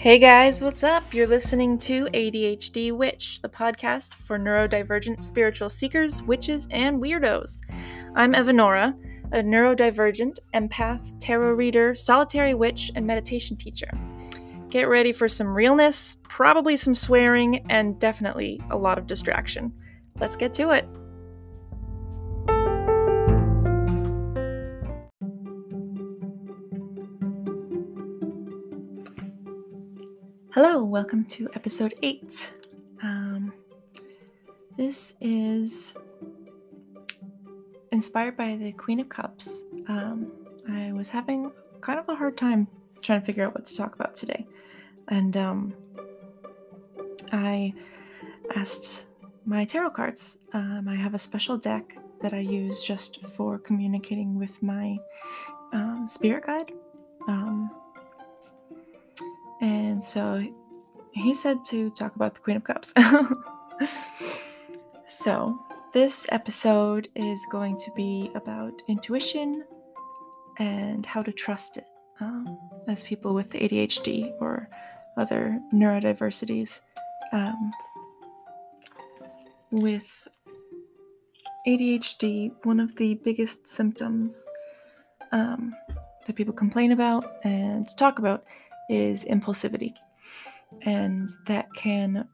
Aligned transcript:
Hey 0.00 0.20
guys, 0.20 0.62
what's 0.62 0.84
up? 0.84 1.12
You're 1.12 1.26
listening 1.26 1.76
to 1.78 2.04
ADHD 2.14 2.92
Witch, 2.92 3.42
the 3.42 3.48
podcast 3.48 4.14
for 4.14 4.38
neurodivergent 4.38 5.20
spiritual 5.20 5.68
seekers, 5.68 6.22
witches, 6.22 6.68
and 6.70 7.02
weirdos. 7.02 7.62
I'm 8.14 8.32
Evanora, 8.32 8.94
a 9.32 9.38
neurodivergent, 9.38 10.38
empath, 10.54 11.18
tarot 11.18 11.54
reader, 11.54 11.96
solitary 11.96 12.54
witch, 12.54 12.92
and 12.94 13.08
meditation 13.08 13.56
teacher. 13.56 13.90
Get 14.68 14.88
ready 14.88 15.12
for 15.12 15.28
some 15.28 15.48
realness, 15.48 16.18
probably 16.22 16.76
some 16.76 16.94
swearing, 16.94 17.66
and 17.68 17.98
definitely 17.98 18.60
a 18.70 18.78
lot 18.78 18.98
of 18.98 19.08
distraction. 19.08 19.72
Let's 20.20 20.36
get 20.36 20.54
to 20.54 20.70
it. 20.70 20.88
Hello, 30.60 30.82
welcome 30.82 31.24
to 31.26 31.48
episode 31.54 31.94
8. 32.02 32.52
Um, 33.04 33.52
this 34.76 35.14
is 35.20 35.94
inspired 37.92 38.36
by 38.36 38.56
the 38.56 38.72
Queen 38.72 38.98
of 38.98 39.08
Cups. 39.08 39.62
Um, 39.86 40.32
I 40.68 40.92
was 40.94 41.08
having 41.08 41.52
kind 41.80 42.00
of 42.00 42.08
a 42.08 42.16
hard 42.16 42.36
time 42.36 42.66
trying 43.00 43.20
to 43.20 43.24
figure 43.24 43.46
out 43.46 43.54
what 43.54 43.66
to 43.66 43.76
talk 43.76 43.94
about 43.94 44.16
today. 44.16 44.48
And 45.06 45.36
um, 45.36 45.74
I 47.30 47.72
asked 48.56 49.06
my 49.44 49.64
tarot 49.64 49.90
cards. 49.90 50.38
Um, 50.54 50.88
I 50.88 50.96
have 50.96 51.14
a 51.14 51.18
special 51.20 51.56
deck 51.56 51.96
that 52.20 52.34
I 52.34 52.40
use 52.40 52.82
just 52.82 53.20
for 53.28 53.60
communicating 53.60 54.36
with 54.36 54.60
my 54.60 54.98
um, 55.72 56.08
spirit 56.08 56.46
guide. 56.46 56.72
And 59.60 60.02
so 60.02 60.46
he 61.12 61.34
said 61.34 61.64
to 61.66 61.90
talk 61.90 62.16
about 62.16 62.34
the 62.34 62.40
Queen 62.40 62.56
of 62.56 62.64
Cups. 62.64 62.92
so, 65.06 65.58
this 65.92 66.26
episode 66.30 67.08
is 67.16 67.44
going 67.50 67.78
to 67.78 67.90
be 67.96 68.30
about 68.34 68.82
intuition 68.88 69.64
and 70.58 71.06
how 71.06 71.22
to 71.22 71.32
trust 71.32 71.78
it. 71.78 71.84
Um, 72.20 72.58
as 72.88 73.04
people 73.04 73.32
with 73.32 73.52
ADHD 73.52 74.32
or 74.40 74.68
other 75.16 75.60
neurodiversities, 75.72 76.82
um, 77.32 77.72
with 79.70 80.28
ADHD, 81.66 82.52
one 82.64 82.80
of 82.80 82.96
the 82.96 83.14
biggest 83.24 83.68
symptoms 83.68 84.46
um, 85.32 85.74
that 86.26 86.34
people 86.34 86.54
complain 86.54 86.92
about 86.92 87.24
and 87.44 87.86
talk 87.96 88.18
about 88.18 88.44
is 88.88 89.24
impulsivity. 89.24 89.94
And 90.82 91.28
that 91.46 91.66
can 91.74 92.28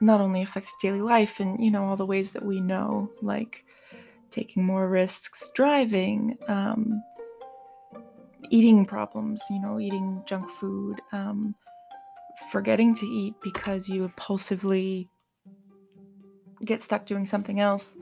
not 0.00 0.20
only 0.20 0.42
affect 0.42 0.70
daily 0.80 1.00
life 1.00 1.40
and, 1.40 1.58
you 1.62 1.70
know, 1.70 1.84
all 1.84 1.96
the 1.96 2.06
ways 2.06 2.32
that 2.32 2.44
we 2.44 2.60
know, 2.60 3.10
like 3.22 3.64
taking 4.30 4.64
more 4.64 4.88
risks 4.88 5.50
driving, 5.54 6.36
um, 6.48 7.02
eating 8.50 8.84
problems, 8.84 9.42
you 9.50 9.60
know, 9.60 9.80
eating 9.80 10.22
junk 10.26 10.48
food, 10.48 11.00
um, 11.12 11.54
forgetting 12.50 12.94
to 12.94 13.06
eat 13.06 13.34
because 13.42 13.88
you 13.88 14.04
impulsively 14.04 15.08
get 16.64 16.80
stuck 16.80 17.06
doing 17.06 17.26
something 17.26 17.60
else, 17.60 17.96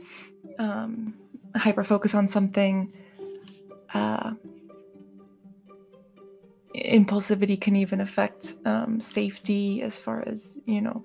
um, 0.58 1.14
hyper 1.54 1.84
focus 1.84 2.14
on 2.14 2.28
something. 2.28 2.92
Uh, 3.94 4.34
impulsivity 6.84 7.60
can 7.60 7.76
even 7.76 8.00
affect 8.00 8.54
um, 8.64 9.00
safety 9.00 9.82
as 9.82 9.98
far 9.98 10.22
as 10.26 10.58
you 10.66 10.80
know 10.80 11.02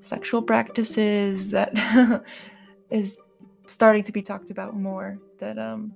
sexual 0.00 0.42
practices 0.42 1.50
that 1.50 1.72
is 2.90 3.18
starting 3.66 4.02
to 4.02 4.12
be 4.12 4.22
talked 4.22 4.50
about 4.50 4.74
more 4.74 5.18
that 5.38 5.58
um, 5.58 5.92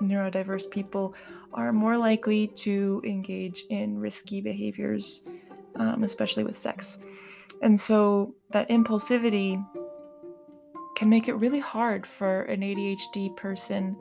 neurodiverse 0.00 0.70
people 0.70 1.14
are 1.52 1.72
more 1.72 1.96
likely 1.96 2.46
to 2.48 3.00
engage 3.04 3.64
in 3.68 3.98
risky 3.98 4.40
behaviors 4.40 5.22
um, 5.78 6.02
especially 6.04 6.44
with 6.44 6.56
sex. 6.56 6.98
And 7.62 7.78
so 7.78 8.34
that 8.50 8.68
impulsivity 8.68 9.64
can 10.96 11.08
make 11.08 11.28
it 11.28 11.34
really 11.34 11.60
hard 11.60 12.06
for 12.06 12.42
an 12.42 12.60
adhd 12.60 13.36
person 13.36 13.96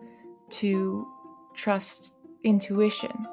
to 0.49 1.07
trust 1.55 2.13
intuition 2.43 3.27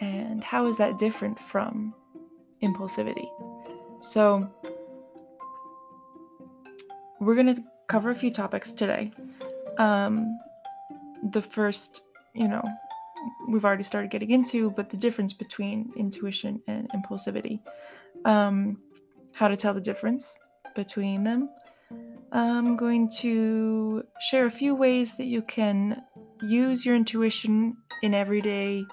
and 0.00 0.42
how 0.42 0.66
is 0.66 0.76
that 0.78 0.98
different 0.98 1.38
from 1.38 1.94
impulsivity? 2.62 3.28
So, 4.00 4.48
we're 7.20 7.34
going 7.34 7.54
to 7.54 7.62
cover 7.88 8.10
a 8.10 8.14
few 8.14 8.30
topics 8.30 8.72
today. 8.72 9.12
Um, 9.78 10.38
the 11.32 11.42
first, 11.42 12.02
you 12.34 12.48
know, 12.48 12.62
we've 13.48 13.64
already 13.64 13.82
started 13.82 14.10
getting 14.10 14.30
into, 14.30 14.70
but 14.70 14.90
the 14.90 14.96
difference 14.96 15.32
between 15.32 15.92
intuition 15.96 16.62
and 16.68 16.88
impulsivity. 16.90 17.60
Um, 18.24 18.78
how 19.32 19.48
to 19.48 19.56
tell 19.56 19.74
the 19.74 19.80
difference 19.80 20.38
between 20.74 21.24
them. 21.24 21.48
I'm 22.32 22.76
going 22.76 23.08
to 23.20 24.02
share 24.20 24.46
a 24.46 24.50
few 24.50 24.74
ways 24.74 25.16
that 25.16 25.24
you 25.24 25.42
can 25.42 26.02
use 26.42 26.84
your 26.84 26.94
intuition 26.94 27.76
in 28.02 28.14
everyday 28.14 28.84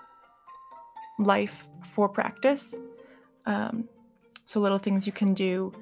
life 1.20 1.68
for 1.84 2.10
practice. 2.10 2.80
Um, 3.46 3.88
so, 4.46 4.60
little 4.60 4.78
things 4.78 5.08
you 5.08 5.14
can 5.14 5.34
do 5.34 5.74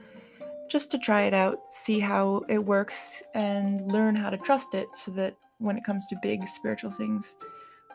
just 0.69 0.91
to 0.91 0.97
try 0.97 1.23
it 1.23 1.33
out, 1.33 1.59
see 1.69 1.99
how 1.99 2.43
it 2.49 2.63
works, 2.63 3.21
and 3.35 3.91
learn 3.91 4.15
how 4.15 4.29
to 4.29 4.37
trust 4.37 4.73
it 4.73 4.87
so 4.93 5.11
that 5.11 5.35
when 5.59 5.77
it 5.77 5.83
comes 5.83 6.05
to 6.07 6.15
big 6.21 6.47
spiritual 6.47 6.91
things, 6.91 7.37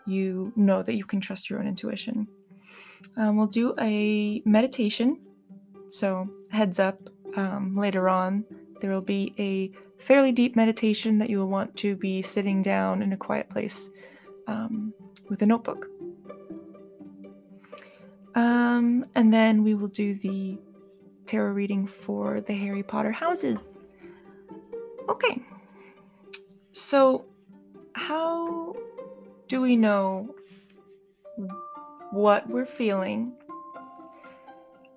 you 0.06 0.52
know 0.56 0.82
that 0.82 0.94
you 0.94 1.04
can 1.04 1.20
trust 1.20 1.50
your 1.50 1.58
own 1.60 1.66
intuition. 1.66 2.26
Um, 3.16 3.36
we'll 3.36 3.46
do 3.46 3.74
a 3.80 4.42
meditation. 4.44 5.20
So, 5.88 6.28
heads 6.50 6.78
up, 6.78 6.98
um, 7.36 7.74
later 7.74 8.08
on, 8.08 8.44
there 8.80 8.90
will 8.90 9.00
be 9.00 9.34
a 9.38 9.70
fairly 10.02 10.32
deep 10.32 10.54
meditation 10.56 11.18
that 11.18 11.30
you 11.30 11.38
will 11.38 11.48
want 11.48 11.76
to 11.76 11.96
be 11.96 12.22
sitting 12.22 12.62
down 12.62 13.02
in 13.02 13.12
a 13.12 13.16
quiet 13.16 13.48
place 13.48 13.90
um, 14.46 14.92
with 15.28 15.42
a 15.42 15.46
notebook. 15.46 15.86
Um, 18.38 19.04
and 19.16 19.32
then 19.32 19.64
we 19.64 19.74
will 19.74 19.88
do 19.88 20.14
the 20.14 20.60
tarot 21.26 21.54
reading 21.54 21.88
for 21.88 22.40
the 22.40 22.54
Harry 22.54 22.84
Potter 22.84 23.10
houses. 23.10 23.76
Okay. 25.08 25.42
So, 26.70 27.24
how 27.94 28.76
do 29.48 29.60
we 29.60 29.74
know 29.74 30.36
what 32.12 32.48
we're 32.48 32.64
feeling 32.64 33.32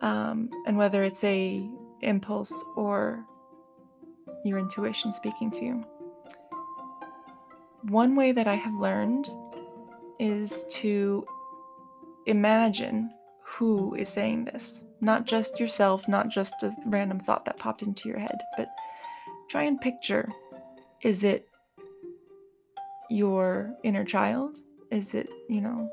um, 0.02 0.52
and 0.68 0.78
whether 0.78 1.04
it's 1.04 1.24
a 1.24 1.68
impulse 2.02 2.64
or 2.76 3.26
your 4.46 4.60
intuition 4.60 5.12
speaking 5.12 5.50
to 5.50 5.66
you? 5.66 5.84
One 7.90 8.16
way 8.16 8.34
that 8.34 8.46
I 8.46 8.54
have 8.54 8.76
learned 8.76 9.32
is 10.20 10.64
to 10.76 11.26
imagine 12.28 13.10
who 13.52 13.94
is 13.96 14.08
saying 14.08 14.46
this. 14.46 14.84
Not 15.02 15.26
just 15.26 15.60
yourself, 15.60 16.08
not 16.08 16.30
just 16.30 16.64
a 16.64 16.74
random 16.86 17.20
thought 17.20 17.46
that 17.46 17.60
popped 17.60 17.82
into 17.82 18.08
your 18.08 18.20
head, 18.20 18.38
but 18.56 18.70
try 19.50 19.64
and 19.64 19.80
picture 19.82 20.32
is 21.02 21.24
it 21.24 21.50
your 23.10 23.76
inner 23.84 24.06
child? 24.06 24.56
Is 24.92 25.14
it, 25.14 25.28
you 25.50 25.62
know, 25.62 25.90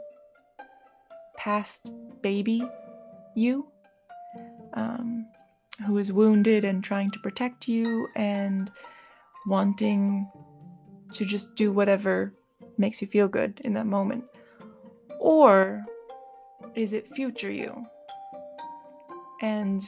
past 1.37 1.93
baby 2.21 2.63
you 3.35 3.67
um, 4.75 5.27
who 5.87 5.99
is 5.99 6.13
wounded 6.13 6.65
and 6.65 6.85
trying 6.85 7.11
to 7.13 7.19
protect 7.21 7.67
you 7.67 8.09
and 8.15 8.71
wanting 9.47 10.31
to 11.15 11.25
just 11.25 11.55
do 11.55 11.73
whatever 11.73 12.35
makes 12.77 13.01
you 13.01 13.09
feel 13.09 13.29
good 13.29 13.61
in 13.65 13.73
that 13.73 13.87
moment? 13.87 14.25
Or 15.19 15.85
is 16.75 16.93
it 16.93 17.07
future 17.07 17.51
you? 17.51 17.87
And 19.41 19.83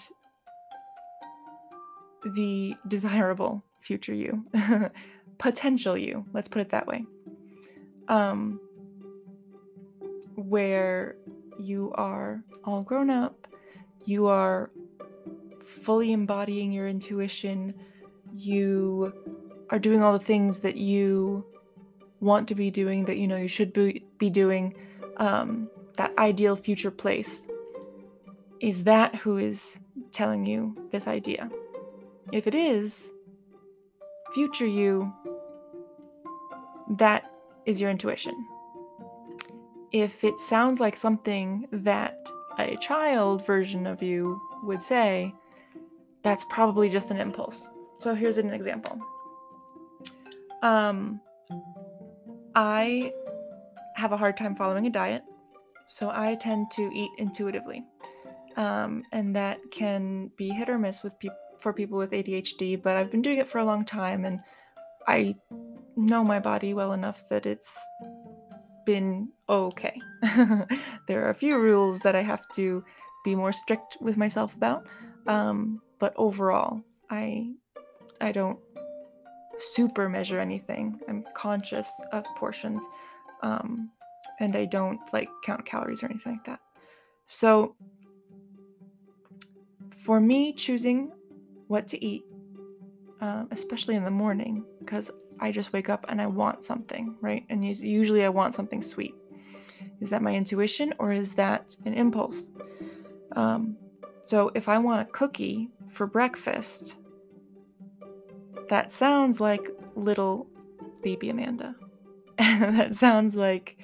the 2.34 2.74
desirable 2.86 3.64
future 3.80 4.14
you, 4.14 4.44
potential 5.38 5.96
you, 5.96 6.24
let's 6.32 6.48
put 6.48 6.60
it 6.60 6.70
that 6.70 6.86
way. 6.86 7.04
Um, 8.08 8.60
where 10.36 11.16
you 11.58 11.92
are 11.94 12.42
all 12.64 12.82
grown 12.82 13.10
up, 13.10 13.46
you 14.04 14.26
are 14.26 14.70
fully 15.60 16.12
embodying 16.12 16.72
your 16.72 16.88
intuition, 16.88 17.72
you 18.32 19.12
are 19.70 19.78
doing 19.78 20.02
all 20.02 20.12
the 20.12 20.24
things 20.24 20.60
that 20.60 20.76
you 20.76 21.44
want 22.20 22.48
to 22.48 22.54
be 22.54 22.70
doing, 22.70 23.04
that 23.06 23.16
you 23.16 23.26
know 23.26 23.36
you 23.36 23.48
should 23.48 23.72
be, 23.72 24.04
be 24.18 24.30
doing. 24.30 24.74
Um, 25.16 25.70
that 26.00 26.16
ideal 26.16 26.56
future 26.56 26.90
place 26.90 27.46
is 28.60 28.84
that 28.84 29.14
who 29.16 29.36
is 29.36 29.78
telling 30.12 30.46
you 30.46 30.74
this 30.90 31.06
idea? 31.06 31.50
If 32.32 32.46
it 32.46 32.54
is, 32.54 33.12
future 34.32 34.66
you, 34.66 35.12
that 36.88 37.30
is 37.66 37.82
your 37.82 37.90
intuition. 37.90 38.32
If 39.92 40.24
it 40.24 40.38
sounds 40.38 40.80
like 40.80 40.96
something 40.96 41.66
that 41.70 42.16
a 42.58 42.76
child 42.76 43.44
version 43.44 43.86
of 43.86 44.02
you 44.02 44.40
would 44.62 44.80
say, 44.80 45.34
that's 46.22 46.46
probably 46.48 46.88
just 46.88 47.10
an 47.10 47.18
impulse. 47.18 47.68
So 47.98 48.14
here's 48.14 48.38
an 48.38 48.48
example. 48.54 48.98
Um, 50.62 51.20
I 52.54 53.12
have 53.96 54.12
a 54.12 54.16
hard 54.16 54.38
time 54.38 54.56
following 54.56 54.86
a 54.86 54.90
diet, 54.90 55.24
so 55.90 56.12
I 56.14 56.36
tend 56.36 56.70
to 56.72 56.88
eat 56.94 57.10
intuitively. 57.18 57.84
Um, 58.56 59.02
and 59.10 59.34
that 59.34 59.58
can 59.72 60.30
be 60.36 60.50
hit 60.50 60.68
or 60.68 60.78
miss 60.78 61.02
with 61.02 61.18
people 61.18 61.36
for 61.58 61.72
people 61.72 61.98
with 61.98 62.12
ADHD, 62.12 62.80
but 62.80 62.96
I've 62.96 63.10
been 63.10 63.22
doing 63.22 63.38
it 63.38 63.48
for 63.48 63.58
a 63.58 63.64
long 63.64 63.84
time 63.84 64.24
and 64.24 64.40
I 65.06 65.34
know 65.96 66.24
my 66.24 66.38
body 66.38 66.72
well 66.74 66.92
enough 66.92 67.28
that 67.28 67.44
it's 67.44 67.76
been 68.86 69.28
okay. 69.48 70.00
there 71.06 71.26
are 71.26 71.30
a 71.30 71.34
few 71.34 71.58
rules 71.58 71.98
that 72.00 72.14
I 72.14 72.22
have 72.22 72.48
to 72.54 72.84
be 73.24 73.34
more 73.34 73.52
strict 73.52 73.98
with 74.00 74.16
myself 74.16 74.54
about, 74.54 74.86
um, 75.26 75.82
but 75.98 76.14
overall, 76.16 76.82
I 77.10 77.52
I 78.20 78.32
don't 78.32 78.58
super 79.58 80.08
measure 80.08 80.40
anything. 80.40 80.98
I'm 81.08 81.24
conscious 81.34 82.00
of 82.12 82.24
portions, 82.36 82.86
um, 83.42 83.90
and 84.40 84.56
I 84.56 84.64
don't 84.64 85.00
like 85.12 85.28
count 85.44 85.64
calories 85.64 86.02
or 86.02 86.06
anything 86.06 86.32
like 86.32 86.44
that. 86.44 86.60
So, 87.26 87.76
for 89.90 90.20
me, 90.20 90.52
choosing 90.52 91.12
what 91.68 91.86
to 91.88 92.04
eat, 92.04 92.24
uh, 93.20 93.44
especially 93.50 93.94
in 93.96 94.02
the 94.02 94.10
morning, 94.10 94.64
because 94.80 95.10
I 95.38 95.52
just 95.52 95.72
wake 95.72 95.88
up 95.88 96.06
and 96.08 96.20
I 96.20 96.26
want 96.26 96.64
something, 96.64 97.14
right? 97.20 97.44
And 97.48 97.64
usually 97.64 98.24
I 98.24 98.28
want 98.28 98.54
something 98.54 98.82
sweet. 98.82 99.14
Is 100.00 100.10
that 100.10 100.22
my 100.22 100.34
intuition 100.34 100.94
or 100.98 101.12
is 101.12 101.34
that 101.34 101.76
an 101.84 101.94
impulse? 101.94 102.50
Um, 103.36 103.76
so 104.22 104.50
if 104.54 104.68
I 104.68 104.78
want 104.78 105.02
a 105.02 105.04
cookie 105.04 105.68
for 105.88 106.06
breakfast, 106.06 106.98
that 108.68 108.92
sounds 108.92 109.40
like 109.40 109.64
little 109.94 110.46
baby 111.02 111.30
Amanda. 111.30 111.74
that 112.38 112.94
sounds 112.94 113.36
like, 113.36 113.76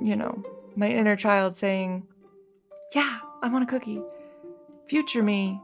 you 0.00 0.16
know, 0.16 0.42
my 0.76 0.88
inner 0.88 1.16
child 1.16 1.56
saying, 1.56 2.06
Yeah, 2.94 3.18
I 3.42 3.48
want 3.48 3.64
a 3.64 3.66
cookie. 3.66 4.02
Future 4.86 5.22
me 5.22 5.60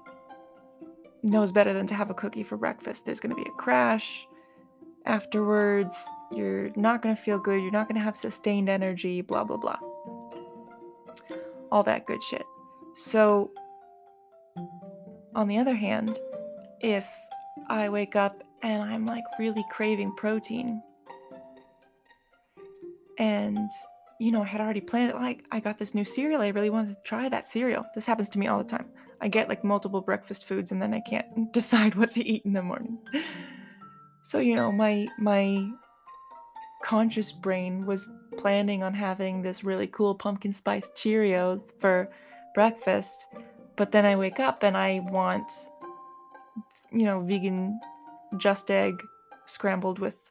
knows 1.23 1.53
better 1.53 1.73
than 1.73 1.87
to 1.87 1.95
have 1.95 2.11
a 2.11 2.15
cookie 2.15 2.43
for 2.43 2.57
breakfast. 2.57 3.05
There's 3.05 3.21
going 3.21 3.35
to 3.35 3.43
be 3.43 3.49
a 3.49 3.53
crash 3.53 4.27
afterwards. 5.07 6.09
You're 6.33 6.71
not 6.77 7.03
going 7.03 7.15
to 7.15 7.21
feel 7.21 7.39
good. 7.39 7.63
You're 7.63 7.71
not 7.71 7.89
going 7.89 7.97
to 7.97 8.03
have 8.03 8.17
sustained 8.17 8.69
energy, 8.69 9.21
blah, 9.21 9.45
blah, 9.45 9.57
blah. 9.57 9.79
All 11.71 11.83
that 11.85 12.07
good 12.07 12.23
shit. 12.23 12.45
So, 12.95 13.51
on 15.35 15.49
the 15.49 15.59
other 15.59 15.75
hand, 15.75 16.19
if 16.81 17.09
I 17.69 17.89
wake 17.89 18.17
up 18.17 18.43
and 18.63 18.83
I'm 18.83 19.07
like 19.07 19.25
really 19.39 19.65
craving 19.71 20.15
protein, 20.17 20.83
and 23.19 23.71
you 24.23 24.31
know, 24.31 24.43
I 24.43 24.47
had 24.47 24.61
already 24.61 24.81
planned 24.81 25.11
it. 25.11 25.17
Like, 25.17 25.45
I 25.51 25.59
got 25.59 25.79
this 25.79 25.97
new 25.97 26.05
cereal. 26.05 26.43
I 26.43 26.51
really 26.51 26.71
wanted 26.71 26.95
to 26.95 27.03
try 27.03 27.29
that 27.29 27.49
cereal. 27.49 27.85
This 27.93 28.07
happens 28.07 28.29
to 28.29 28.39
me 28.39 28.47
all 28.47 28.59
the 28.59 28.65
time. 28.65 28.89
I 29.21 29.27
get 29.27 29.49
like 29.49 29.65
multiple 29.65 30.01
breakfast 30.01 30.45
foods 30.47 30.71
and 30.71 30.81
then 30.81 30.95
I 30.95 31.01
can't 31.01 31.53
decide 31.53 31.97
what 31.97 32.13
to 32.13 32.25
eat 32.25 32.45
in 32.45 32.53
the 32.53 32.63
morning. 32.63 32.99
so, 34.23 34.39
you 34.39 34.55
know, 34.55 34.71
my 34.71 35.09
my 35.19 35.69
conscious 36.85 37.33
brain 37.33 37.85
was 37.85 38.09
planning 38.37 38.85
on 38.85 38.95
having 38.95 39.43
this 39.43 39.65
really 39.65 39.89
cool 39.89 40.15
pumpkin 40.15 40.53
spice 40.53 40.89
Cheerios 40.91 41.73
for 41.81 42.09
breakfast, 42.55 43.27
but 43.75 43.91
then 43.91 44.05
I 44.05 44.15
wake 44.15 44.39
up 44.39 44.63
and 44.63 44.77
I 44.77 45.01
want 45.11 45.51
you 46.93 47.07
know, 47.07 47.21
vegan 47.23 47.81
just 48.37 48.71
egg 48.71 49.03
scrambled 49.47 49.99
with 49.99 50.31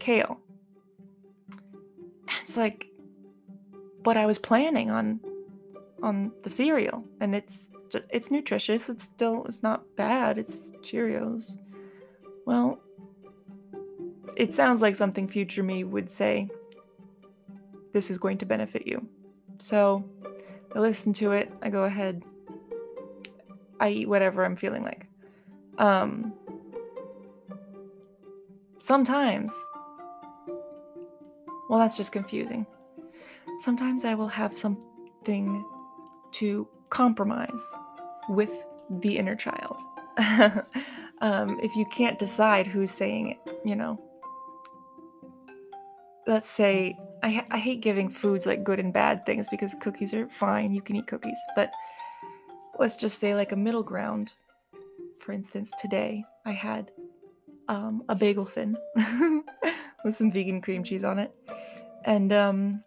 kale 0.00 0.38
it's 2.44 2.58
like 2.58 2.90
what 4.02 4.18
I 4.18 4.26
was 4.26 4.38
planning 4.38 4.90
on 4.90 5.18
on 6.02 6.30
the 6.42 6.50
cereal, 6.50 7.02
and 7.20 7.34
it's 7.34 7.70
it's 8.10 8.30
nutritious. 8.30 8.90
It's 8.90 9.04
still 9.04 9.46
it's 9.46 9.62
not 9.62 9.82
bad. 9.96 10.36
It's 10.36 10.72
Cheerios. 10.82 11.56
Well, 12.44 12.78
it 14.36 14.52
sounds 14.52 14.82
like 14.82 14.94
something 14.94 15.26
future 15.26 15.62
me 15.62 15.84
would 15.84 16.10
say. 16.10 16.50
This 17.94 18.10
is 18.10 18.18
going 18.18 18.36
to 18.38 18.46
benefit 18.46 18.86
you. 18.86 19.08
So 19.58 20.04
I 20.74 20.80
listen 20.80 21.14
to 21.14 21.32
it. 21.32 21.50
I 21.62 21.70
go 21.70 21.84
ahead. 21.84 22.22
I 23.80 23.88
eat 23.88 24.08
whatever 24.08 24.44
I'm 24.44 24.56
feeling 24.56 24.82
like. 24.82 25.06
Um, 25.78 26.34
sometimes 28.78 29.54
well, 31.68 31.78
that's 31.78 31.96
just 31.96 32.12
confusing. 32.12 32.66
Sometimes 33.58 34.04
I 34.04 34.14
will 34.14 34.28
have 34.28 34.56
something 34.56 35.64
to 36.32 36.68
compromise 36.90 37.74
with 38.28 38.66
the 38.90 39.16
inner 39.18 39.36
child. 39.36 39.80
um, 41.20 41.58
if 41.60 41.74
you 41.76 41.86
can't 41.86 42.18
decide 42.18 42.66
who's 42.66 42.90
saying 42.90 43.30
it, 43.30 43.58
you 43.64 43.76
know. 43.76 44.00
Let's 46.26 46.48
say 46.48 46.96
I, 47.22 47.30
ha- 47.30 47.46
I 47.50 47.58
hate 47.58 47.80
giving 47.80 48.08
foods 48.08 48.46
like 48.46 48.64
good 48.64 48.80
and 48.80 48.92
bad 48.92 49.26
things 49.26 49.48
because 49.48 49.74
cookies 49.74 50.14
are 50.14 50.28
fine, 50.28 50.72
you 50.72 50.80
can 50.80 50.96
eat 50.96 51.06
cookies, 51.06 51.38
but 51.54 51.70
let's 52.78 52.96
just 52.96 53.18
say 53.18 53.34
like 53.34 53.52
a 53.52 53.56
middle 53.56 53.82
ground. 53.82 54.34
For 55.22 55.32
instance, 55.32 55.72
today 55.78 56.24
I 56.44 56.52
had 56.52 56.90
um, 57.68 58.02
a 58.08 58.14
bagel 58.14 58.44
thin 58.44 58.76
with 60.04 60.14
some 60.14 60.30
vegan 60.30 60.60
cream 60.60 60.82
cheese 60.82 61.04
on 61.04 61.18
it. 61.18 61.34
And 62.04 62.32
um, 62.32 62.84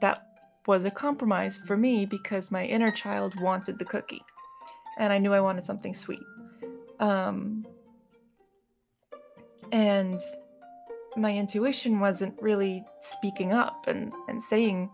that 0.00 0.26
was 0.66 0.84
a 0.84 0.90
compromise 0.90 1.58
for 1.58 1.76
me 1.76 2.04
because 2.04 2.50
my 2.50 2.64
inner 2.64 2.90
child 2.90 3.40
wanted 3.40 3.78
the 3.78 3.84
cookie. 3.84 4.22
And 4.98 5.12
I 5.12 5.18
knew 5.18 5.32
I 5.32 5.40
wanted 5.40 5.64
something 5.64 5.94
sweet. 5.94 6.22
Um, 6.98 7.64
and 9.70 10.20
my 11.16 11.34
intuition 11.34 12.00
wasn't 12.00 12.40
really 12.40 12.84
speaking 13.00 13.52
up 13.52 13.86
and, 13.86 14.12
and 14.28 14.42
saying 14.42 14.90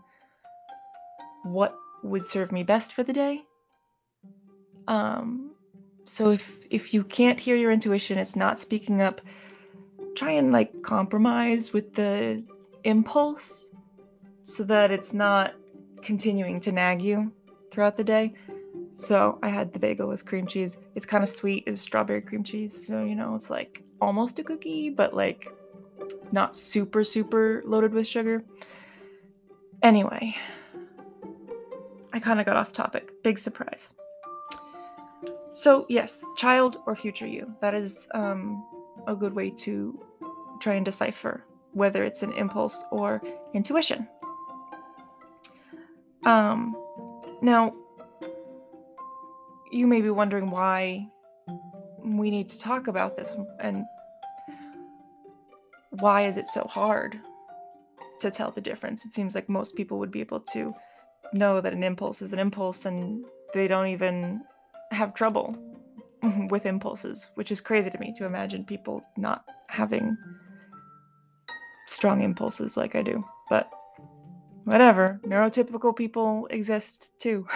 what 1.43 1.75
would 2.03 2.23
serve 2.23 2.51
me 2.51 2.63
best 2.63 2.93
for 2.93 3.03
the 3.03 3.13
day. 3.13 3.41
Um, 4.87 5.44
so 6.05 6.31
if 6.31 6.65
if 6.69 6.93
you 6.93 7.03
can't 7.03 7.39
hear 7.39 7.55
your 7.55 7.71
intuition, 7.71 8.17
it's 8.17 8.35
not 8.35 8.59
speaking 8.59 9.01
up, 9.01 9.21
try 10.15 10.31
and 10.31 10.51
like 10.51 10.81
compromise 10.83 11.73
with 11.73 11.93
the 11.93 12.43
impulse 12.83 13.71
so 14.43 14.63
that 14.63 14.91
it's 14.91 15.13
not 15.13 15.55
continuing 16.01 16.59
to 16.61 16.71
nag 16.71 17.01
you 17.01 17.33
throughout 17.71 17.97
the 17.97 18.03
day. 18.03 18.33
So 18.93 19.39
I 19.41 19.49
had 19.49 19.73
the 19.73 19.79
bagel 19.79 20.07
with 20.07 20.25
cream 20.25 20.47
cheese. 20.47 20.77
It's 20.93 21.05
kind 21.05 21.23
of 21.23 21.29
sweet. 21.29 21.63
It's 21.67 21.81
strawberry 21.81 22.21
cream 22.21 22.43
cheese. 22.43 22.87
So, 22.87 23.03
you 23.03 23.15
know, 23.15 23.35
it's 23.35 23.49
like 23.49 23.83
almost 23.99 24.39
a 24.39 24.43
cookie, 24.43 24.89
but 24.89 25.13
like 25.13 25.51
not 26.31 26.55
super, 26.55 27.03
super 27.03 27.61
loaded 27.65 27.93
with 27.93 28.07
sugar. 28.07 28.43
Anyway, 29.81 30.35
I 32.13 32.19
kind 32.19 32.39
of 32.39 32.45
got 32.45 32.55
off 32.55 32.71
topic. 32.71 33.11
Big 33.23 33.37
surprise. 33.37 33.91
So, 35.55 35.85
yes, 35.87 36.21
child 36.35 36.81
or 36.85 36.97
future 36.97 37.25
you. 37.25 37.55
That 37.61 37.73
is 37.73 38.09
um, 38.13 38.61
a 39.07 39.15
good 39.15 39.33
way 39.33 39.49
to 39.51 39.97
try 40.59 40.73
and 40.73 40.83
decipher 40.83 41.45
whether 41.71 42.03
it's 42.03 42.23
an 42.23 42.33
impulse 42.33 42.83
or 42.91 43.21
intuition. 43.53 44.05
Um, 46.25 46.75
now, 47.41 47.73
you 49.71 49.87
may 49.87 50.01
be 50.01 50.09
wondering 50.09 50.51
why 50.51 51.07
we 52.03 52.31
need 52.31 52.49
to 52.49 52.59
talk 52.59 52.87
about 52.87 53.15
this 53.15 53.33
and 53.61 53.85
why 55.91 56.23
is 56.25 56.35
it 56.35 56.49
so 56.49 56.65
hard 56.65 57.17
to 58.19 58.29
tell 58.29 58.51
the 58.51 58.61
difference? 58.61 59.05
It 59.05 59.13
seems 59.13 59.35
like 59.35 59.47
most 59.47 59.77
people 59.77 59.99
would 59.99 60.11
be 60.11 60.19
able 60.19 60.41
to 60.51 60.73
know 61.31 61.61
that 61.61 61.71
an 61.71 61.83
impulse 61.83 62.21
is 62.21 62.33
an 62.33 62.39
impulse 62.39 62.85
and 62.85 63.23
they 63.53 63.69
don't 63.69 63.87
even 63.87 64.41
have 64.91 65.13
trouble 65.13 65.55
with 66.49 66.65
impulses, 66.65 67.29
which 67.35 67.51
is 67.51 67.61
crazy 67.61 67.89
to 67.89 67.97
me 67.99 68.13
to 68.17 68.25
imagine 68.25 68.63
people 68.63 69.03
not 69.17 69.45
having 69.69 70.17
strong 71.87 72.21
impulses 72.21 72.77
like 72.77 72.95
I 72.95 73.01
do. 73.01 73.23
But 73.49 73.69
whatever. 74.65 75.19
Neurotypical 75.23 75.95
people 75.95 76.47
exist 76.47 77.13
too. 77.19 77.47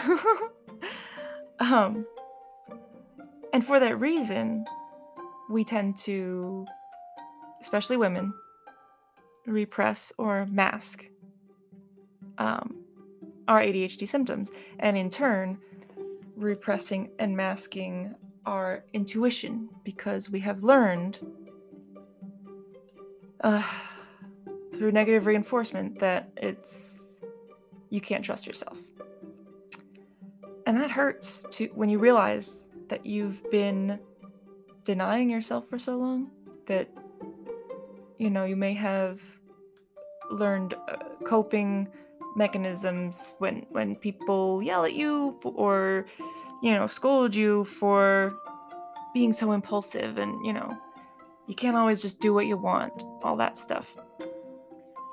um, 1.59 2.05
and 3.53 3.65
for 3.65 3.79
that 3.79 3.99
reason, 3.99 4.65
we 5.49 5.63
tend 5.63 5.97
to, 5.97 6.65
especially 7.61 7.97
women, 7.97 8.33
repress 9.45 10.13
or 10.17 10.45
mask 10.45 11.09
um, 12.37 12.75
our 13.47 13.59
ADHD 13.59 14.07
symptoms, 14.07 14.51
and 14.77 14.95
in 14.97 15.09
turn, 15.09 15.57
repressing 16.39 17.11
and 17.19 17.35
masking 17.35 18.15
our 18.45 18.85
intuition 18.93 19.69
because 19.83 20.29
we 20.29 20.39
have 20.39 20.63
learned 20.63 21.19
uh, 23.41 23.63
through 24.73 24.91
negative 24.91 25.25
reinforcement 25.25 25.99
that 25.99 26.29
it's 26.37 27.21
you 27.89 28.01
can't 28.01 28.23
trust 28.23 28.47
yourself. 28.47 28.79
And 30.65 30.77
that 30.77 30.91
hurts 30.91 31.45
to 31.51 31.65
when 31.73 31.89
you 31.89 31.99
realize 31.99 32.69
that 32.87 33.05
you've 33.05 33.47
been 33.49 33.99
denying 34.83 35.29
yourself 35.29 35.67
for 35.67 35.77
so 35.77 35.97
long 35.97 36.31
that 36.67 36.89
you 38.17 38.29
know 38.29 38.45
you 38.45 38.55
may 38.55 38.73
have 38.73 39.21
learned 40.31 40.75
uh, 40.87 40.97
coping 41.25 41.87
mechanisms 42.35 43.33
when 43.39 43.65
when 43.69 43.95
people 43.95 44.61
yell 44.61 44.85
at 44.85 44.93
you 44.93 45.37
for, 45.41 45.53
or 45.55 46.05
you 46.61 46.71
know 46.71 46.87
scold 46.87 47.35
you 47.35 47.63
for 47.63 48.33
being 49.13 49.33
so 49.33 49.51
impulsive 49.51 50.17
and 50.17 50.45
you 50.45 50.53
know 50.53 50.77
you 51.47 51.55
can't 51.55 51.75
always 51.75 52.01
just 52.01 52.19
do 52.19 52.33
what 52.33 52.45
you 52.45 52.57
want 52.57 53.03
all 53.23 53.35
that 53.35 53.57
stuff. 53.57 53.95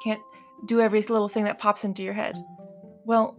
Can't 0.05 0.21
do 0.67 0.81
every 0.81 1.01
little 1.03 1.29
thing 1.29 1.45
that 1.45 1.59
pops 1.59 1.85
into 1.85 2.03
your 2.03 2.13
head. 2.13 2.37
Well 3.05 3.39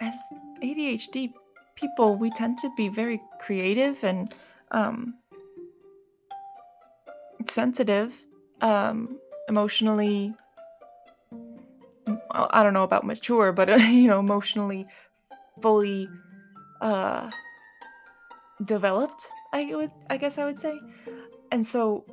as 0.00 0.14
adhd 0.62 1.32
people 1.76 2.16
we 2.16 2.30
tend 2.30 2.58
to 2.58 2.70
be 2.76 2.88
very 2.88 3.20
creative 3.40 4.02
and 4.04 4.32
um, 4.70 5.14
sensitive 7.46 8.24
um, 8.60 9.18
emotionally 9.48 10.34
I 12.34 12.62
don't 12.62 12.72
know 12.72 12.82
about 12.82 13.04
mature, 13.04 13.52
but 13.52 13.70
uh, 13.70 13.74
you 13.76 14.08
know, 14.08 14.20
emotionally 14.20 14.86
fully 15.62 16.08
uh 16.80 17.30
developed, 18.64 19.26
I 19.52 19.64
would 19.74 19.90
I 20.10 20.16
guess 20.16 20.38
I 20.38 20.44
would 20.44 20.58
say. 20.58 20.80
And 21.52 21.64
so 21.66 22.04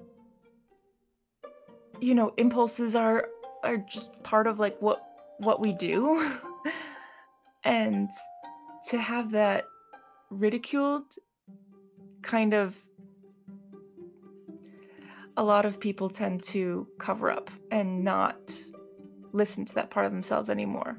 you 1.99 2.15
know, 2.15 2.33
impulses 2.37 2.95
are 2.95 3.27
are 3.63 3.77
just 3.77 4.21
part 4.23 4.47
of 4.47 4.59
like 4.59 4.79
what 4.81 5.03
what 5.39 5.59
we 5.59 5.73
do. 5.73 6.31
and 7.63 8.09
to 8.89 8.99
have 8.99 9.31
that 9.31 9.65
ridiculed 10.29 11.15
kind 12.21 12.53
of 12.53 12.81
a 15.37 15.43
lot 15.43 15.65
of 15.65 15.79
people 15.79 16.09
tend 16.09 16.43
to 16.43 16.87
cover 16.97 17.31
up 17.31 17.49
and 17.69 18.03
not 18.03 18.63
listen 19.33 19.65
to 19.65 19.75
that 19.75 19.89
part 19.89 20.05
of 20.05 20.11
themselves 20.11 20.49
anymore. 20.49 20.97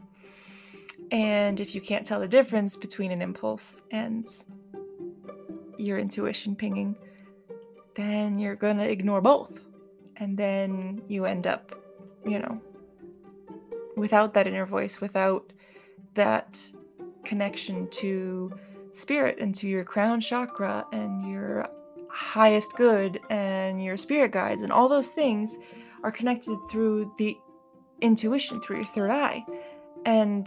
And 1.11 1.61
if 1.61 1.75
you 1.75 1.81
can't 1.81 2.07
tell 2.07 2.21
the 2.21 2.29
difference 2.29 2.77
between 2.77 3.13
an 3.13 3.21
impulse 3.21 3.83
and 3.91 4.27
your 5.79 5.99
intuition 5.99 6.57
pinging, 6.57 6.97
then 7.95 8.39
you're 8.39 8.57
going 8.57 8.79
to 8.79 8.91
ignore 8.91 9.21
both. 9.21 9.65
And 10.17 10.37
then 10.37 11.03
you 11.09 11.25
end 11.27 11.47
up, 11.47 11.75
you 12.25 12.39
know, 12.39 12.61
without 13.97 14.35
that 14.35 14.47
inner 14.47 14.67
voice, 14.67 15.01
without 15.01 15.53
that 16.15 16.61
connection 17.25 17.89
to 17.89 18.53
spirit 18.93 19.39
and 19.39 19.55
to 19.55 19.69
your 19.69 19.85
crown 19.85 20.21
chakra 20.21 20.85
and 20.93 21.29
your 21.31 21.69
highest 22.11 22.75
good 22.77 23.19
and 23.31 23.83
your 23.83 23.97
spirit 23.97 24.33
guides 24.33 24.63
and 24.63 24.71
all 24.71 24.89
those 24.89 25.09
things 25.09 25.57
are 26.03 26.13
connected 26.13 26.59
through 26.71 27.11
the 27.17 27.37
intuition 28.03 28.61
through 28.61 28.77
your 28.77 28.85
third 28.85 29.11
eye. 29.11 29.45
And 30.05 30.47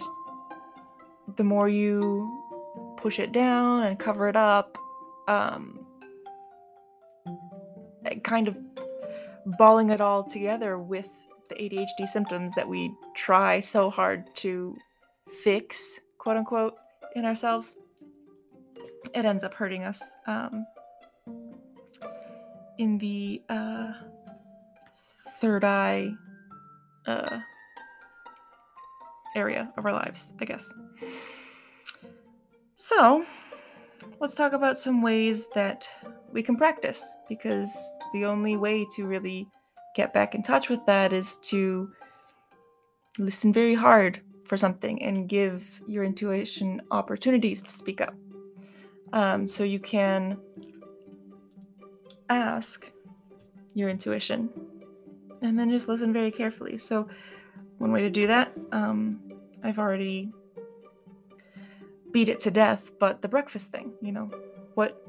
the 1.35 1.43
more 1.43 1.67
you 1.67 2.43
push 2.97 3.19
it 3.19 3.31
down 3.31 3.83
and 3.83 3.97
cover 3.97 4.27
it 4.27 4.35
up, 4.35 4.77
um, 5.27 5.85
kind 8.23 8.47
of 8.47 8.57
balling 9.57 9.89
it 9.89 10.01
all 10.01 10.23
together 10.23 10.77
with 10.77 11.09
the 11.49 11.55
ADHD 11.55 12.07
symptoms 12.07 12.53
that 12.55 12.67
we 12.67 12.91
try 13.15 13.59
so 13.59 13.89
hard 13.89 14.23
to 14.35 14.75
fix, 15.43 16.01
quote 16.17 16.37
unquote, 16.37 16.75
in 17.15 17.25
ourselves, 17.25 17.77
it 19.13 19.25
ends 19.25 19.43
up 19.43 19.53
hurting 19.53 19.83
us 19.83 20.01
um, 20.27 20.65
in 22.77 22.97
the 22.97 23.41
uh, 23.49 23.93
third 25.39 25.63
eye 25.63 26.11
uh, 27.07 27.39
area 29.35 29.71
of 29.77 29.85
our 29.85 29.91
lives, 29.91 30.33
I 30.39 30.45
guess. 30.45 30.71
So, 32.75 33.25
let's 34.19 34.35
talk 34.35 34.53
about 34.53 34.77
some 34.77 35.01
ways 35.01 35.47
that 35.53 35.89
we 36.31 36.43
can 36.43 36.55
practice 36.55 37.15
because 37.29 37.73
the 38.13 38.25
only 38.25 38.57
way 38.57 38.85
to 38.95 39.05
really 39.05 39.47
get 39.95 40.13
back 40.13 40.35
in 40.35 40.43
touch 40.43 40.69
with 40.69 40.85
that 40.85 41.13
is 41.13 41.37
to 41.37 41.89
listen 43.17 43.53
very 43.53 43.75
hard 43.75 44.21
for 44.45 44.57
something 44.57 45.01
and 45.01 45.29
give 45.29 45.81
your 45.87 46.03
intuition 46.03 46.81
opportunities 46.91 47.63
to 47.63 47.69
speak 47.69 48.01
up. 48.01 48.13
Um, 49.13 49.47
so 49.47 49.63
you 49.63 49.79
can 49.79 50.37
ask 52.29 52.91
your 53.73 53.89
intuition 53.89 54.49
and 55.45 55.57
then 55.59 55.69
just 55.69 55.87
listen 55.87 56.11
very 56.11 56.31
carefully. 56.31 56.77
So, 56.77 57.07
one 57.77 57.91
way 57.91 58.01
to 58.01 58.09
do 58.09 58.27
that, 58.27 58.51
um, 58.71 59.19
I've 59.63 59.79
already 59.79 60.31
beat 62.11 62.29
it 62.29 62.39
to 62.41 62.51
death, 62.51 62.91
but 62.99 63.21
the 63.21 63.27
breakfast 63.27 63.71
thing, 63.71 63.93
you 64.01 64.11
know, 64.11 64.31
what 64.73 65.01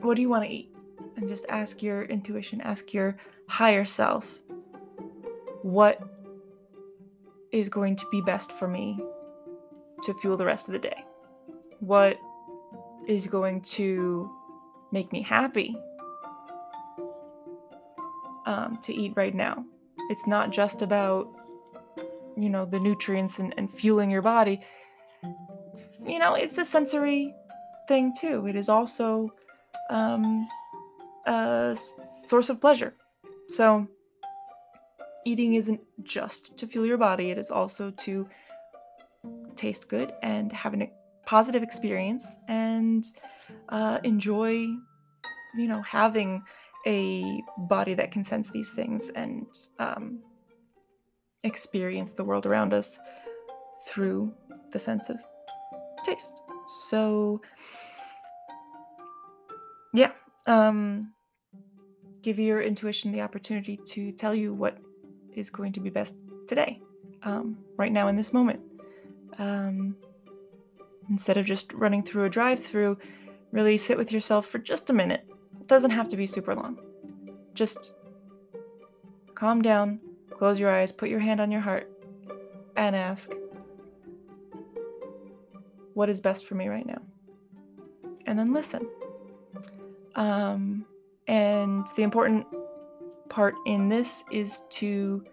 what 0.00 0.14
do 0.14 0.22
you 0.22 0.28
want 0.28 0.44
to 0.44 0.50
eat? 0.50 0.70
And 1.16 1.28
just 1.28 1.46
ask 1.48 1.82
your 1.82 2.02
intuition, 2.02 2.60
ask 2.60 2.92
your 2.92 3.16
higher 3.48 3.84
self, 3.84 4.40
what 5.62 6.00
is 7.50 7.68
going 7.68 7.96
to 7.96 8.06
be 8.10 8.20
best 8.20 8.52
for 8.52 8.68
me 8.68 9.00
to 10.02 10.14
fuel 10.14 10.36
the 10.36 10.44
rest 10.44 10.68
of 10.68 10.72
the 10.72 10.78
day? 10.78 11.04
What 11.80 12.18
is 13.08 13.26
going 13.26 13.62
to 13.62 14.30
make 14.92 15.12
me 15.12 15.22
happy 15.22 15.76
um, 18.46 18.78
to 18.82 18.94
eat 18.94 19.12
right 19.16 19.34
now? 19.34 19.64
It's 20.08 20.26
not 20.26 20.50
just 20.50 20.82
about, 20.82 21.28
you 22.36 22.48
know, 22.48 22.64
the 22.64 22.80
nutrients 22.80 23.38
and, 23.38 23.54
and 23.56 23.70
fueling 23.70 24.10
your 24.10 24.22
body. 24.22 24.60
You 26.06 26.18
know, 26.18 26.34
it's 26.34 26.58
a 26.58 26.64
sensory 26.64 27.34
thing 27.88 28.14
too. 28.18 28.46
It 28.46 28.56
is 28.56 28.68
also 28.68 29.32
um, 29.90 30.48
a 31.26 31.76
source 32.26 32.50
of 32.50 32.60
pleasure. 32.60 32.94
So, 33.48 33.86
eating 35.24 35.54
isn't 35.54 35.80
just 36.04 36.56
to 36.58 36.66
fuel 36.66 36.86
your 36.86 36.98
body, 36.98 37.30
it 37.30 37.38
is 37.38 37.50
also 37.50 37.90
to 37.90 38.28
taste 39.56 39.88
good 39.88 40.12
and 40.22 40.52
have 40.52 40.74
a 40.74 40.90
positive 41.26 41.62
experience 41.62 42.36
and 42.46 43.04
uh, 43.68 43.98
enjoy, 44.04 44.52
you 45.56 45.68
know, 45.68 45.82
having 45.82 46.42
a 46.88 47.44
body 47.58 47.94
that 47.94 48.10
can 48.10 48.24
sense 48.24 48.50
these 48.50 48.70
things 48.70 49.10
and 49.10 49.46
um, 49.78 50.20
experience 51.44 52.12
the 52.12 52.24
world 52.24 52.46
around 52.46 52.72
us 52.72 52.98
through 53.86 54.32
the 54.72 54.78
sense 54.78 55.10
of 55.10 55.18
taste. 56.02 56.40
So, 56.88 57.42
yeah, 59.92 60.12
um, 60.46 61.12
give 62.22 62.38
your 62.38 62.62
intuition 62.62 63.12
the 63.12 63.20
opportunity 63.20 63.78
to 63.88 64.10
tell 64.12 64.34
you 64.34 64.54
what 64.54 64.78
is 65.34 65.50
going 65.50 65.74
to 65.74 65.80
be 65.80 65.90
best 65.90 66.14
today, 66.46 66.80
um, 67.22 67.58
right 67.76 67.92
now 67.92 68.08
in 68.08 68.16
this 68.16 68.32
moment. 68.32 68.60
Um, 69.38 69.94
instead 71.10 71.36
of 71.36 71.44
just 71.44 71.72
running 71.74 72.02
through 72.02 72.24
a 72.24 72.30
drive 72.30 72.58
through, 72.58 72.96
really 73.52 73.76
sit 73.76 73.98
with 73.98 74.10
yourself 74.10 74.46
for 74.46 74.58
just 74.58 74.88
a 74.88 74.94
minute 74.94 75.27
doesn't 75.68 75.90
have 75.90 76.08
to 76.08 76.16
be 76.16 76.26
super 76.26 76.54
long. 76.54 76.78
Just 77.54 77.94
calm 79.34 79.62
down, 79.62 80.00
close 80.30 80.58
your 80.58 80.70
eyes, 80.70 80.90
put 80.90 81.08
your 81.08 81.20
hand 81.20 81.40
on 81.40 81.50
your 81.50 81.60
heart, 81.60 81.90
and 82.76 82.96
ask, 82.96 83.32
What 85.94 86.08
is 86.08 86.20
best 86.20 86.46
for 86.46 86.54
me 86.54 86.68
right 86.68 86.86
now? 86.86 87.02
And 88.26 88.38
then 88.38 88.52
listen. 88.52 88.88
Um, 90.14 90.84
and 91.26 91.86
the 91.96 92.02
important 92.02 92.46
part 93.28 93.54
in 93.66 93.88
this 93.88 94.24
is 94.32 94.62
to 94.70 95.24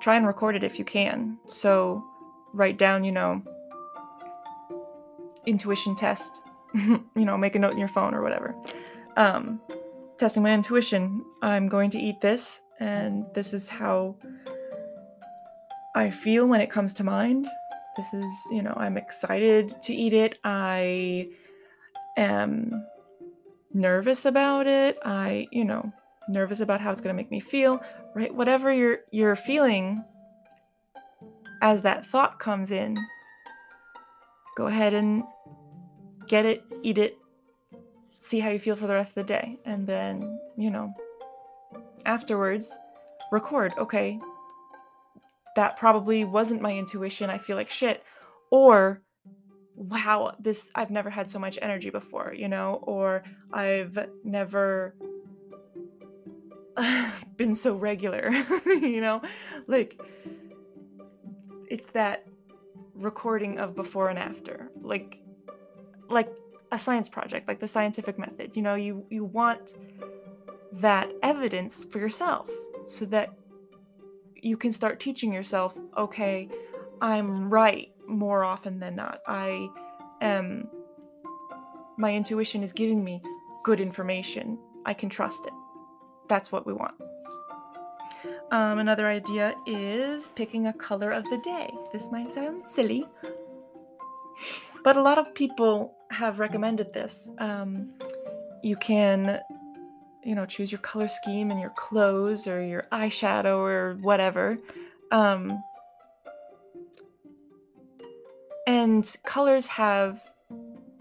try 0.00 0.16
and 0.16 0.26
record 0.26 0.56
it 0.56 0.64
if 0.64 0.78
you 0.78 0.84
can. 0.84 1.38
So 1.46 2.04
write 2.52 2.78
down, 2.78 3.04
you 3.04 3.12
know, 3.12 3.42
intuition 5.46 5.94
test, 5.94 6.42
you 6.74 7.00
know, 7.14 7.36
make 7.38 7.54
a 7.54 7.58
note 7.58 7.72
in 7.72 7.78
your 7.78 7.88
phone 7.88 8.14
or 8.14 8.22
whatever. 8.22 8.54
Um, 9.16 9.60
testing 10.18 10.42
my 10.42 10.52
intuition. 10.52 11.24
I'm 11.42 11.68
going 11.68 11.90
to 11.90 11.98
eat 11.98 12.20
this, 12.20 12.62
and 12.80 13.26
this 13.34 13.52
is 13.52 13.68
how 13.68 14.16
I 15.94 16.10
feel 16.10 16.48
when 16.48 16.60
it 16.60 16.70
comes 16.70 16.92
to 16.94 17.04
mind. 17.04 17.46
This 17.96 18.12
is, 18.12 18.48
you 18.50 18.62
know, 18.62 18.74
I'm 18.76 18.96
excited 18.96 19.80
to 19.82 19.94
eat 19.94 20.12
it. 20.12 20.38
I 20.44 21.28
am 22.16 22.86
nervous 23.72 24.24
about 24.24 24.66
it. 24.66 24.98
I, 25.04 25.46
you 25.50 25.64
know, 25.64 25.92
nervous 26.28 26.60
about 26.60 26.80
how 26.80 26.90
it's 26.90 27.00
going 27.00 27.14
to 27.14 27.16
make 27.16 27.30
me 27.30 27.40
feel, 27.40 27.80
right? 28.14 28.34
Whatever 28.34 28.72
you're 28.72 28.98
you're 29.10 29.36
feeling 29.36 30.04
as 31.62 31.82
that 31.82 32.04
thought 32.04 32.38
comes 32.38 32.70
in, 32.70 32.98
go 34.56 34.66
ahead 34.66 34.92
and 34.92 35.24
get 36.28 36.44
it, 36.44 36.62
eat 36.82 36.98
it, 36.98 37.16
see 38.26 38.40
how 38.40 38.50
you 38.50 38.58
feel 38.58 38.74
for 38.74 38.88
the 38.88 38.94
rest 38.94 39.10
of 39.10 39.14
the 39.14 39.34
day, 39.34 39.56
and 39.64 39.86
then, 39.86 40.40
you 40.56 40.70
know, 40.70 40.92
afterwards 42.04 42.76
record, 43.30 43.72
okay, 43.78 44.18
that 45.54 45.76
probably 45.76 46.24
wasn't 46.24 46.60
my 46.60 46.72
intuition. 46.72 47.30
I 47.30 47.38
feel 47.38 47.56
like 47.56 47.70
shit. 47.70 48.02
Or 48.50 49.00
wow, 49.76 50.34
this 50.40 50.70
I've 50.74 50.90
never 50.90 51.08
had 51.08 51.30
so 51.30 51.38
much 51.38 51.58
energy 51.62 51.90
before, 51.90 52.34
you 52.34 52.48
know, 52.48 52.80
or 52.82 53.22
I've 53.52 53.98
never 54.24 54.94
been 57.36 57.54
so 57.54 57.74
regular, 57.74 58.30
you 58.66 59.00
know? 59.00 59.22
Like 59.66 60.00
it's 61.68 61.86
that 61.86 62.26
recording 62.94 63.58
of 63.58 63.76
before 63.76 64.08
and 64.08 64.18
after. 64.18 64.70
Like 64.82 65.20
like 66.08 66.30
a 66.72 66.78
science 66.78 67.08
project, 67.08 67.48
like 67.48 67.60
the 67.60 67.68
scientific 67.68 68.18
method. 68.18 68.56
You 68.56 68.62
know, 68.62 68.74
you 68.74 69.04
you 69.10 69.24
want 69.24 69.76
that 70.72 71.10
evidence 71.22 71.84
for 71.84 71.98
yourself 71.98 72.50
so 72.86 73.04
that 73.06 73.30
you 74.34 74.56
can 74.56 74.72
start 74.72 75.00
teaching 75.00 75.32
yourself, 75.32 75.78
okay, 75.96 76.48
I'm 77.00 77.48
right 77.50 77.92
more 78.06 78.44
often 78.44 78.78
than 78.78 78.96
not. 78.96 79.20
I 79.26 79.68
am 80.20 80.68
my 81.98 82.12
intuition 82.14 82.62
is 82.62 82.72
giving 82.72 83.02
me 83.02 83.22
good 83.64 83.80
information. 83.80 84.58
I 84.84 84.94
can 84.94 85.08
trust 85.08 85.46
it. 85.46 85.52
That's 86.28 86.52
what 86.52 86.66
we 86.66 86.72
want. 86.74 86.94
Um, 88.52 88.78
another 88.78 89.08
idea 89.08 89.54
is 89.66 90.28
picking 90.36 90.68
a 90.68 90.72
color 90.72 91.10
of 91.10 91.24
the 91.24 91.38
day. 91.38 91.70
This 91.92 92.10
might 92.12 92.32
sound 92.32 92.68
silly, 92.68 93.06
but 94.84 94.96
a 94.96 95.02
lot 95.02 95.18
of 95.18 95.34
people 95.34 95.95
have 96.10 96.38
recommended 96.38 96.92
this. 96.92 97.30
Um, 97.38 97.92
you 98.62 98.76
can, 98.76 99.40
you 100.24 100.34
know, 100.34 100.46
choose 100.46 100.72
your 100.72 100.80
color 100.80 101.08
scheme 101.08 101.50
and 101.50 101.60
your 101.60 101.72
clothes 101.76 102.46
or 102.46 102.64
your 102.64 102.84
eyeshadow 102.92 103.58
or 103.58 103.98
whatever. 104.00 104.58
Um, 105.12 105.62
and 108.66 109.06
colors 109.24 109.68
have, 109.68 110.20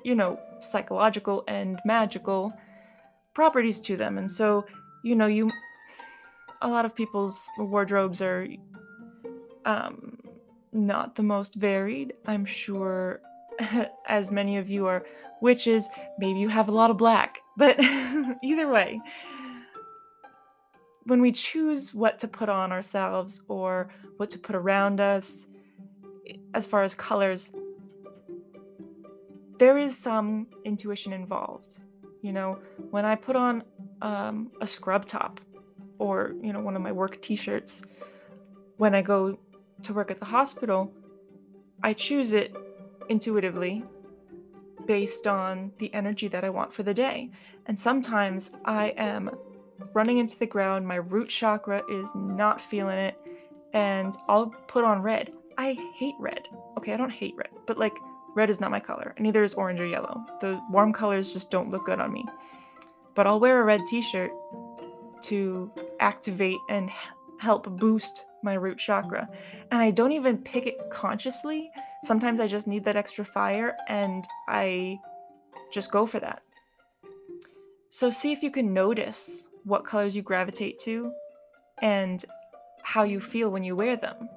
you 0.04 0.16
know, 0.16 0.40
psychological 0.60 1.44
and 1.48 1.80
magical 1.86 2.54
properties 3.34 3.80
to 3.82 3.98
them. 3.98 4.18
And 4.18 4.32
so, 4.32 4.66
you 5.04 5.16
know, 5.16 5.28
you 5.28 5.52
a 6.62 6.68
lot 6.68 6.86
of 6.86 6.96
people's 6.96 7.50
wardrobes 7.58 8.22
are 8.22 8.48
um, 9.66 10.18
not 10.72 11.16
the 11.16 11.24
most 11.24 11.56
varied. 11.56 12.14
I'm 12.26 12.46
sure, 12.46 13.22
as 14.08 14.32
many 14.32 14.58
of 14.58 14.70
you 14.70 14.88
are 14.88 15.06
witches, 15.42 15.90
maybe 16.18 16.40
you 16.40 16.50
have 16.50 16.70
a 16.70 16.72
lot 16.72 16.90
of 16.90 16.98
black. 16.98 17.40
But 17.58 17.78
either 18.44 18.68
way, 18.68 19.00
when 21.04 21.22
we 21.22 21.32
choose 21.32 21.94
what 21.94 22.20
to 22.20 22.28
put 22.28 22.50
on 22.50 22.72
ourselves 22.72 23.42
or 23.48 23.90
what 24.18 24.30
to 24.32 24.40
put 24.40 24.56
around 24.56 25.00
us, 25.00 25.48
as 26.54 26.66
far 26.66 26.84
as 26.84 26.96
colors, 26.96 27.54
there 29.60 29.78
is 29.78 29.98
some 29.98 30.48
intuition 30.64 31.14
involved. 31.14 31.80
You 32.22 32.34
know, 32.34 32.60
when 32.90 33.06
I 33.06 33.16
put 33.16 33.36
on 33.36 33.64
um, 34.02 34.52
a 34.62 34.68
scrub 34.68 35.06
top 35.06 35.40
or 36.00 36.36
you 36.42 36.54
know 36.54 36.60
one 36.60 36.76
of 36.76 36.82
my 36.82 36.92
work 36.92 37.22
t-shirts 37.22 37.82
when 38.78 38.94
i 38.94 39.02
go 39.02 39.38
to 39.82 39.94
work 39.94 40.12
at 40.12 40.18
the 40.18 40.26
hospital 40.26 40.92
i 41.84 41.94
choose 41.94 42.34
it 42.34 42.56
intuitively 43.10 43.84
based 44.86 45.26
on 45.28 45.72
the 45.80 45.94
energy 45.94 46.28
that 46.28 46.44
i 46.44 46.50
want 46.50 46.72
for 46.72 46.84
the 46.84 46.94
day. 46.94 47.32
And 47.66 47.78
sometimes 47.78 48.52
i 48.66 48.88
am 48.98 49.30
running 49.94 50.20
into 50.20 50.38
the 50.38 50.46
ground 50.46 50.88
my 50.88 50.96
root 50.96 51.30
chakra 51.30 51.84
is 51.90 52.10
not 52.16 52.62
feeling 52.62 52.98
it 52.98 53.18
and 53.74 54.16
i'll 54.28 54.48
put 54.68 54.84
on 54.86 55.02
red. 55.02 55.34
I 55.58 55.78
hate 55.96 56.16
red. 56.20 56.48
Okay 56.78 56.94
i 56.94 56.98
don't 56.98 57.10
hate 57.10 57.36
red 57.36 57.50
but 57.66 57.78
like 57.78 57.98
red 58.36 58.50
is 58.50 58.60
not 58.60 58.72
my 58.72 58.80
color 58.80 59.14
and 59.16 59.24
neither 59.24 59.44
is 59.44 59.54
orange 59.54 59.80
or 59.80 59.88
yellow. 59.88 60.24
The 60.42 60.62
warm 60.70 60.94
colors 60.94 61.34
just 61.34 61.50
don't 61.52 61.72
look 61.72 61.86
good 61.86 62.00
on 62.00 62.12
me. 62.12 62.26
But 63.16 63.28
i'll 63.28 63.40
wear 63.40 63.62
a 63.62 63.64
red 63.64 63.82
t-shirt 63.88 64.32
to 65.24 65.72
activate 66.00 66.60
and 66.70 66.90
help 67.40 67.68
boost 67.78 68.26
my 68.46 68.54
root 68.54 68.78
chakra. 68.78 69.30
And 69.72 69.82
I 69.82 69.92
don't 69.92 70.14
even 70.14 70.38
pick 70.38 70.66
it 70.66 70.90
consciously. 70.90 71.70
Sometimes 72.04 72.40
I 72.40 72.48
just 72.48 72.68
need 72.68 72.86
that 72.86 72.96
extra 72.96 73.26
fire 73.26 73.76
and 73.90 74.26
I 74.48 75.00
just 75.74 75.92
go 75.92 76.06
for 76.06 76.20
that. 76.22 76.42
So 77.90 78.10
see 78.10 78.32
if 78.32 78.42
you 78.42 78.52
can 78.52 78.74
notice 78.74 79.50
what 79.64 79.84
colors 79.84 80.16
you 80.16 80.22
gravitate 80.22 80.80
to 80.80 81.12
and 81.82 82.24
how 82.84 83.04
you 83.04 83.20
feel 83.20 83.52
when 83.52 83.64
you 83.64 83.76
wear 83.76 83.98
them. 83.98 84.30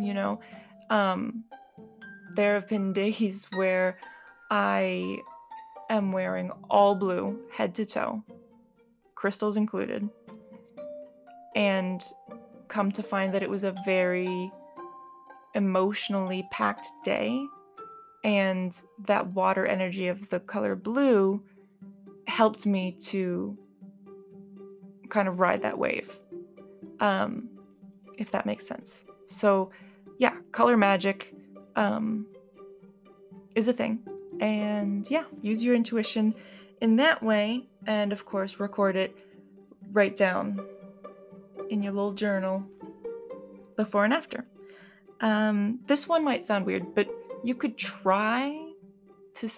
You 0.00 0.14
know, 0.14 0.40
um, 0.88 1.44
there 2.36 2.54
have 2.54 2.68
been 2.68 2.92
days 2.94 3.46
where 3.54 3.98
I 4.50 5.18
am 5.90 6.12
wearing 6.12 6.50
all 6.70 6.94
blue 6.94 7.38
head 7.52 7.74
to 7.74 7.84
toe 7.84 8.24
crystals 9.24 9.56
included. 9.56 10.06
And 11.54 12.02
come 12.74 12.90
to 12.90 13.04
find 13.04 13.32
that 13.32 13.42
it 13.42 13.48
was 13.48 13.62
a 13.62 13.72
very 13.84 14.50
emotionally 15.54 16.44
packed 16.50 16.88
day. 17.04 17.46
And 18.24 18.76
that 19.06 19.28
water 19.28 19.64
energy 19.64 20.08
of 20.08 20.28
the 20.28 20.40
color 20.40 20.74
blue 20.74 21.44
helped 22.26 22.66
me 22.66 22.96
to 23.12 23.56
kind 25.08 25.28
of 25.28 25.38
ride 25.38 25.62
that 25.62 25.78
wave, 25.78 26.18
um, 26.98 27.48
if 28.18 28.32
that 28.32 28.44
makes 28.44 28.66
sense. 28.66 29.04
So, 29.26 29.70
yeah, 30.18 30.34
color 30.50 30.76
magic 30.76 31.32
um, 31.76 32.26
is 33.54 33.68
a 33.68 33.72
thing. 33.72 34.00
And 34.40 35.08
yeah, 35.08 35.24
use 35.42 35.62
your 35.62 35.76
intuition 35.76 36.32
in 36.80 36.96
that 36.96 37.22
way, 37.22 37.68
and 37.86 38.12
of 38.12 38.24
course, 38.24 38.58
record 38.58 38.96
it, 38.96 39.16
write 39.92 40.16
down 40.16 40.66
in 41.70 41.82
your 41.82 41.92
little 41.92 42.12
journal 42.12 42.64
before 43.76 44.04
and 44.04 44.12
after. 44.12 44.46
Um, 45.20 45.80
this 45.86 46.08
one 46.08 46.24
might 46.24 46.46
sound 46.46 46.66
weird, 46.66 46.94
but 46.94 47.08
you 47.42 47.54
could 47.54 47.78
try 47.78 48.72
to 49.34 49.48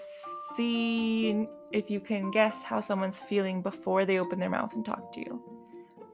see 0.55 1.47
if 1.73 1.90
you 1.90 2.01
can 2.01 2.31
guess 2.31 2.62
how 2.62 2.81
someone's 2.81 3.21
feeling 3.21 3.62
before 3.62 4.05
they 4.05 4.19
open 4.19 4.38
their 4.38 4.51
mouth 4.51 4.75
and 4.75 4.85
talk 4.85 5.12
to 5.12 5.21
you. 5.21 5.42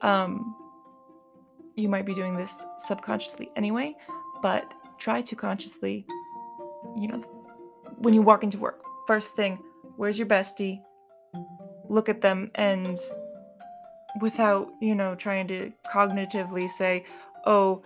Um, 0.00 0.56
you 1.76 1.88
might 1.88 2.06
be 2.06 2.14
doing 2.14 2.36
this 2.36 2.64
subconsciously 2.78 3.50
anyway, 3.56 3.94
but 4.42 4.74
try 4.98 5.22
to 5.22 5.36
consciously, 5.36 6.06
you 6.96 7.08
know, 7.08 7.20
when 7.98 8.14
you 8.14 8.22
walk 8.22 8.42
into 8.42 8.58
work, 8.58 8.82
first 9.06 9.36
thing, 9.36 9.62
where's 9.96 10.18
your 10.18 10.26
bestie? 10.26 10.80
look 11.92 12.08
at 12.08 12.20
them 12.20 12.50
and 12.54 12.96
without, 14.20 14.72
you 14.80 14.94
know, 14.94 15.14
trying 15.14 15.46
to 15.48 15.72
cognitively 15.92 16.68
say, 16.68 17.04
oh, 17.46 17.82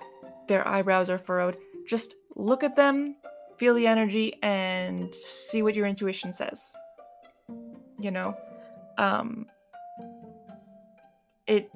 their 0.48 0.66
eyebrows 0.66 1.10
are 1.10 1.18
furrowed, 1.18 1.56
just 1.86 2.14
look 2.34 2.62
at 2.62 2.76
them, 2.76 3.16
feel 3.56 3.74
the 3.74 3.86
energy, 3.86 4.34
and 4.42 5.14
see 5.14 5.62
what 5.62 5.74
your 5.74 5.86
intuition 5.86 6.32
says. 6.32 6.74
You 7.98 8.10
know? 8.10 8.34
Um, 8.98 9.46
it 11.46 11.70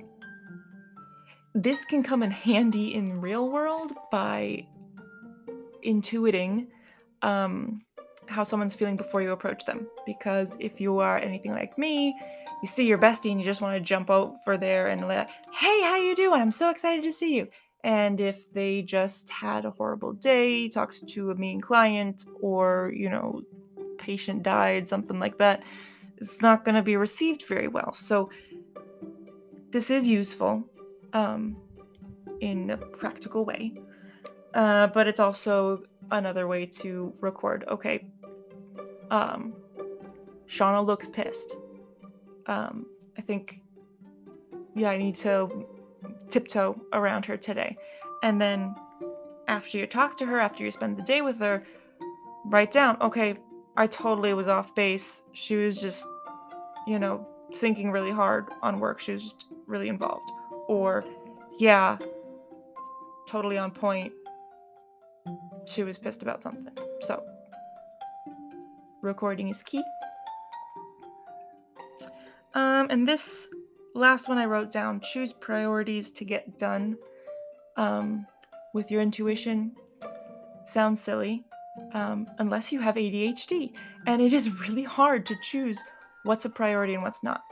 this 1.55 1.85
can 1.85 2.03
come 2.03 2.23
in 2.23 2.31
handy 2.49 2.95
in 2.95 3.21
real 3.21 3.51
world 3.51 3.93
by 4.11 4.67
intuiting 5.85 6.69
um, 7.23 7.83
how 8.27 8.43
someone's 8.43 8.75
feeling 8.75 8.97
before 8.97 9.23
you 9.23 9.33
approach 9.33 9.65
them. 9.65 9.87
Because 10.07 10.57
if 10.61 10.81
you 10.81 10.99
are 10.99 11.19
anything 11.19 11.53
like 11.53 11.77
me, 11.79 12.17
you 12.63 12.69
see 12.69 12.87
your 12.87 12.99
bestie 12.99 13.31
and 13.31 13.41
you 13.41 13.45
just 13.45 13.61
want 13.61 13.77
to 13.77 13.81
jump 13.81 14.11
over 14.11 14.57
there 14.59 14.89
and 14.89 15.07
like, 15.07 15.29
hey, 15.53 15.83
how 15.83 15.97
you 15.97 16.15
doing? 16.15 16.41
I'm 16.41 16.51
so 16.51 16.71
excited 16.71 17.05
to 17.05 17.13
see 17.13 17.37
you. 17.37 17.49
And 17.83 18.21
if 18.21 18.53
they 18.53 18.83
just 18.83 19.31
had 19.31 19.65
a 19.65 19.71
horrible 19.71 20.13
day, 20.13 20.69
talked 20.69 21.07
to 21.09 21.31
a 21.31 21.35
mean 21.35 21.61
client, 21.61 22.25
or, 22.43 22.93
you 22.95 23.09
know, 23.09 23.43
patient 23.97 24.43
died, 24.43 24.89
something 24.89 25.19
like 25.19 25.39
that, 25.39 25.63
it's 26.19 26.43
not 26.43 26.65
going 26.65 26.75
to 26.75 26.83
be 26.83 26.97
received 26.97 27.47
very 27.47 27.69
well. 27.69 27.93
So, 27.95 28.31
this 29.71 29.89
is 29.89 30.09
useful 30.09 30.69
um, 31.13 31.57
in 32.41 32.71
a 32.71 32.77
practical 32.77 33.45
way, 33.45 33.73
uh, 34.53 34.89
but 34.89 35.07
it's 35.07 35.21
also 35.21 35.85
another 36.11 36.47
way 36.47 36.67
to 36.67 37.15
record. 37.23 37.65
Okay, 37.69 38.07
um, 39.11 39.55
Shauna 40.47 40.85
looks 40.85 41.07
pissed. 41.07 41.57
Um, 42.47 42.87
I 43.19 43.23
think, 43.23 43.63
yeah, 44.75 44.91
I 44.91 44.97
need 44.97 45.15
to 45.17 45.67
tiptoe 46.31 46.81
around 46.93 47.25
her 47.27 47.37
today. 47.37 47.77
And 48.23 48.41
then 48.41 48.75
after 49.49 49.79
you 49.79 49.87
talk 49.87 50.17
to 50.19 50.27
her, 50.27 50.39
after 50.39 50.65
you 50.65 50.71
spend 50.71 50.97
the 50.97 51.03
day 51.03 51.23
with 51.23 51.39
her, 51.41 51.65
write 52.47 52.71
down, 52.71 52.97
okay, 53.01 53.37
I 53.77 53.87
totally 53.87 54.33
was 54.35 54.49
off 54.49 54.75
base. 54.75 55.23
She 55.33 55.57
was 55.57 55.81
just, 55.81 56.07
you 56.87 56.99
know, 56.99 57.27
thinking 57.55 57.91
really 57.91 58.11
hard 58.11 58.47
on 58.63 58.79
work. 58.79 59.01
She 59.01 59.13
was 59.13 59.23
just 59.25 59.47
really 59.67 59.89
involved. 59.89 60.31
Or, 60.69 61.05
yeah, 61.59 61.99
totally 63.27 63.59
on 63.59 63.71
point. 63.71 64.13
She 65.67 65.83
was 65.83 65.99
pissed 65.99 66.23
about 66.23 66.43
something. 66.43 66.73
So, 67.01 67.23
recording 69.03 69.49
is 69.49 69.63
key. 69.63 69.83
Um, 72.55 72.89
and 72.91 73.07
this 73.07 73.49
last 73.95 74.29
one 74.29 74.39
I 74.39 74.45
wrote 74.45 74.73
down 74.73 75.01
choose 75.01 75.33
priorities 75.33 76.11
to 76.13 76.25
get 76.25 76.59
done 76.59 76.97
um, 77.77 78.27
with 78.75 78.91
your 78.91 79.01
intuition. 79.01 79.73
Sounds 80.65 81.01
silly 81.01 81.45
um, 81.93 82.27
unless 82.39 82.73
you 82.73 82.81
have 82.81 82.97
ADHD. 82.97 83.73
And 84.07 84.21
it 84.23 84.33
is 84.33 84.51
really 84.69 84.85
hard 84.85 85.27
to 85.27 85.37
choose 85.43 85.83
what's 86.25 86.45
a 86.45 86.51
priority 86.51 86.95
and 86.95 87.03
what's 87.03 87.23
not. 87.23 87.43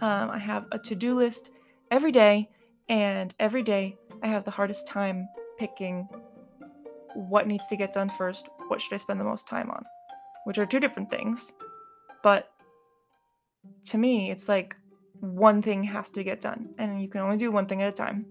Um, 0.00 0.30
I 0.30 0.38
have 0.38 0.66
a 0.72 0.78
to 0.78 0.94
do 0.94 1.14
list 1.14 1.50
every 1.90 2.12
day, 2.12 2.48
and 2.88 3.34
every 3.38 3.62
day 3.62 3.96
I 4.22 4.26
have 4.26 4.44
the 4.44 4.50
hardest 4.50 4.86
time 4.86 5.28
picking 5.58 6.08
what 7.14 7.46
needs 7.46 7.66
to 7.68 7.76
get 7.76 7.92
done 7.92 8.08
first, 8.08 8.48
what 8.68 8.80
should 8.80 8.92
I 8.92 8.98
spend 8.98 9.18
the 9.18 9.24
most 9.24 9.46
time 9.46 9.70
on, 9.70 9.84
which 10.44 10.58
are 10.58 10.66
two 10.66 10.78
different 10.78 11.10
things. 11.10 11.54
But 12.22 12.50
to 13.86 13.98
me, 13.98 14.30
it's 14.30 14.48
like 14.48 14.76
one 15.20 15.62
thing 15.62 15.82
has 15.82 16.10
to 16.10 16.22
get 16.22 16.40
done, 16.40 16.68
and 16.78 17.00
you 17.00 17.08
can 17.08 17.20
only 17.20 17.36
do 17.36 17.50
one 17.50 17.66
thing 17.66 17.82
at 17.82 17.88
a 17.88 17.92
time, 17.92 18.26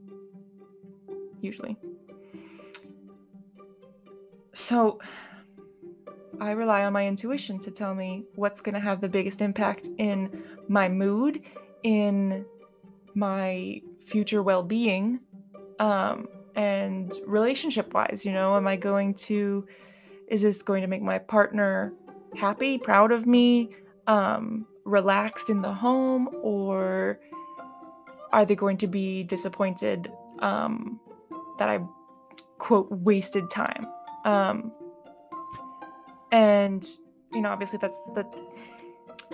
usually. 1.41 1.77
So, 4.53 4.99
I 6.39 6.51
rely 6.51 6.83
on 6.85 6.93
my 6.93 7.05
intuition 7.05 7.59
to 7.59 7.71
tell 7.71 7.95
me 7.95 8.23
what's 8.35 8.61
going 8.61 8.75
to 8.75 8.81
have 8.81 9.01
the 9.01 9.09
biggest 9.09 9.41
impact 9.41 9.89
in 9.97 10.43
my 10.67 10.87
mood, 10.87 11.41
in 11.83 12.45
my 13.15 13.81
future 13.99 14.43
well 14.43 14.63
being, 14.63 15.19
um, 15.79 16.27
and 16.55 17.13
relationship 17.25 17.93
wise. 17.93 18.23
You 18.23 18.33
know, 18.33 18.55
am 18.55 18.67
I 18.67 18.75
going 18.75 19.13
to, 19.15 19.67
is 20.27 20.41
this 20.41 20.61
going 20.61 20.81
to 20.81 20.87
make 20.87 21.01
my 21.01 21.17
partner 21.17 21.93
happy, 22.35 22.77
proud 22.77 23.11
of 23.11 23.25
me? 23.25 23.69
Um, 24.05 24.67
relaxed 24.87 25.49
in 25.49 25.61
the 25.61 25.73
home 25.73 26.29
or 26.41 27.19
are 28.31 28.45
they 28.45 28.55
going 28.55 28.77
to 28.77 28.87
be 28.87 29.23
disappointed 29.23 30.11
um, 30.39 30.99
that 31.59 31.69
I 31.69 31.79
quote 32.57 32.87
wasted 32.89 33.49
time? 33.49 33.85
Um, 34.25 34.71
and 36.31 36.85
you 37.33 37.41
know, 37.41 37.49
obviously 37.49 37.79
that's 37.79 37.99
that 38.15 38.27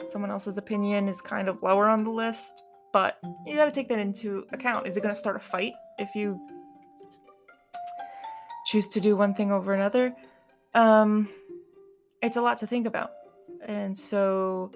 someone 0.07 0.31
else's 0.31 0.57
opinion 0.57 1.07
is 1.07 1.21
kind 1.21 1.47
of 1.47 1.61
lower 1.61 1.87
on 1.87 2.03
the 2.03 2.09
list, 2.09 2.63
but 2.91 3.19
you 3.45 3.55
got 3.55 3.65
to 3.65 3.71
take 3.71 3.89
that 3.89 3.99
into 3.99 4.45
account. 4.51 4.87
Is 4.87 4.97
it 4.97 5.01
going 5.01 5.13
to 5.13 5.19
start 5.19 5.35
a 5.35 5.39
fight 5.39 5.73
if 5.99 6.15
you 6.15 6.39
choose 8.65 8.87
to 8.89 8.99
do 8.99 9.15
one 9.15 9.33
thing 9.33 9.51
over 9.51 9.73
another? 9.73 10.15
Um, 10.73 11.29
it's 12.23 12.37
a 12.37 12.41
lot 12.41 12.57
to 12.59 12.67
think 12.67 12.87
about, 12.87 13.11
and 13.67 13.95
so 13.95 14.71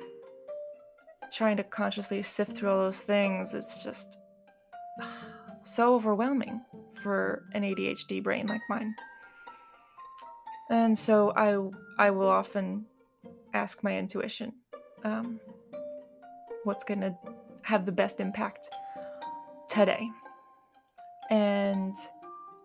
trying 1.32 1.58
to 1.58 1.64
consciously 1.64 2.22
sift 2.22 2.54
through 2.54 2.70
all 2.70 2.80
those 2.80 3.00
things, 3.02 3.54
it's 3.54 3.84
just 3.84 4.18
so 5.62 5.96
overwhelming 5.96 6.62
for 6.96 7.44
an 7.54 7.64
ADHD 7.64 8.24
brain 8.24 8.48
like 8.48 8.62
mine. 8.70 8.96
And 10.70 10.98
so 10.98 11.34
I 11.36 11.58
I 11.98 12.10
will 12.12 12.30
often 12.30 12.86
ask 13.54 13.84
my 13.84 13.98
intuition, 13.98 14.54
um, 15.04 15.40
what's 16.64 16.84
going 16.84 17.02
to 17.02 17.16
have 17.64 17.86
the 17.86 17.92
best 17.92 18.20
impact 18.20 18.70
today. 19.68 20.10
And 21.30 21.96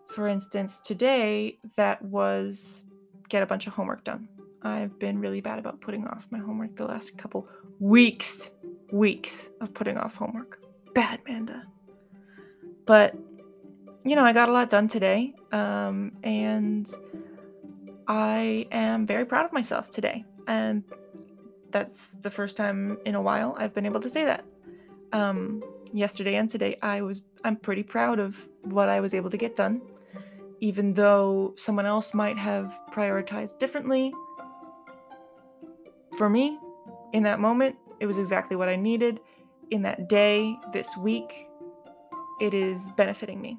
for 0.07 0.27
instance, 0.27 0.79
today 0.79 1.57
that 1.77 2.01
was 2.01 2.83
get 3.29 3.43
a 3.43 3.45
bunch 3.45 3.67
of 3.67 3.73
homework 3.73 4.03
done. 4.03 4.27
I've 4.63 4.97
been 4.99 5.19
really 5.19 5.41
bad 5.41 5.59
about 5.59 5.81
putting 5.81 6.07
off 6.07 6.25
my 6.31 6.39
homework 6.39 6.75
the 6.75 6.85
last 6.85 7.17
couple 7.17 7.49
weeks, 7.79 8.51
weeks 8.91 9.49
of 9.61 9.73
putting 9.73 9.97
off 9.97 10.15
homework. 10.15 10.61
Bad, 10.93 11.19
Manda. 11.27 11.63
But, 12.85 13.15
you 14.05 14.15
know, 14.15 14.23
I 14.23 14.33
got 14.33 14.49
a 14.49 14.51
lot 14.51 14.69
done 14.69 14.87
today. 14.87 15.33
Um, 15.51 16.13
and 16.23 16.89
I 18.07 18.67
am 18.71 19.05
very 19.05 19.25
proud 19.25 19.45
of 19.45 19.53
myself 19.53 19.89
today. 19.89 20.25
And 20.47 20.83
that's 21.71 22.15
the 22.17 22.29
first 22.29 22.55
time 22.55 22.97
in 23.05 23.15
a 23.15 23.21
while 23.21 23.55
I've 23.57 23.73
been 23.73 23.85
able 23.85 23.99
to 24.01 24.09
say 24.09 24.25
that. 24.25 24.45
Um, 25.11 25.63
yesterday 25.91 26.35
and 26.35 26.49
today, 26.49 26.77
I 26.81 27.01
was 27.01 27.21
I'm 27.43 27.55
pretty 27.55 27.83
proud 27.83 28.19
of 28.19 28.49
what 28.63 28.89
I 28.89 28.99
was 28.99 29.13
able 29.13 29.29
to 29.29 29.37
get 29.37 29.55
done, 29.55 29.81
even 30.59 30.93
though 30.93 31.53
someone 31.55 31.85
else 31.85 32.13
might 32.13 32.37
have 32.37 32.77
prioritized 32.91 33.59
differently 33.59 34.13
for 36.17 36.29
me, 36.29 36.59
in 37.13 37.23
that 37.23 37.39
moment, 37.39 37.75
it 37.99 38.05
was 38.05 38.17
exactly 38.17 38.55
what 38.55 38.69
I 38.69 38.75
needed. 38.75 39.19
In 39.71 39.81
that 39.83 40.09
day, 40.09 40.55
this 40.71 40.95
week, 40.97 41.47
it 42.41 42.53
is 42.53 42.89
benefiting 42.97 43.41
me. 43.41 43.57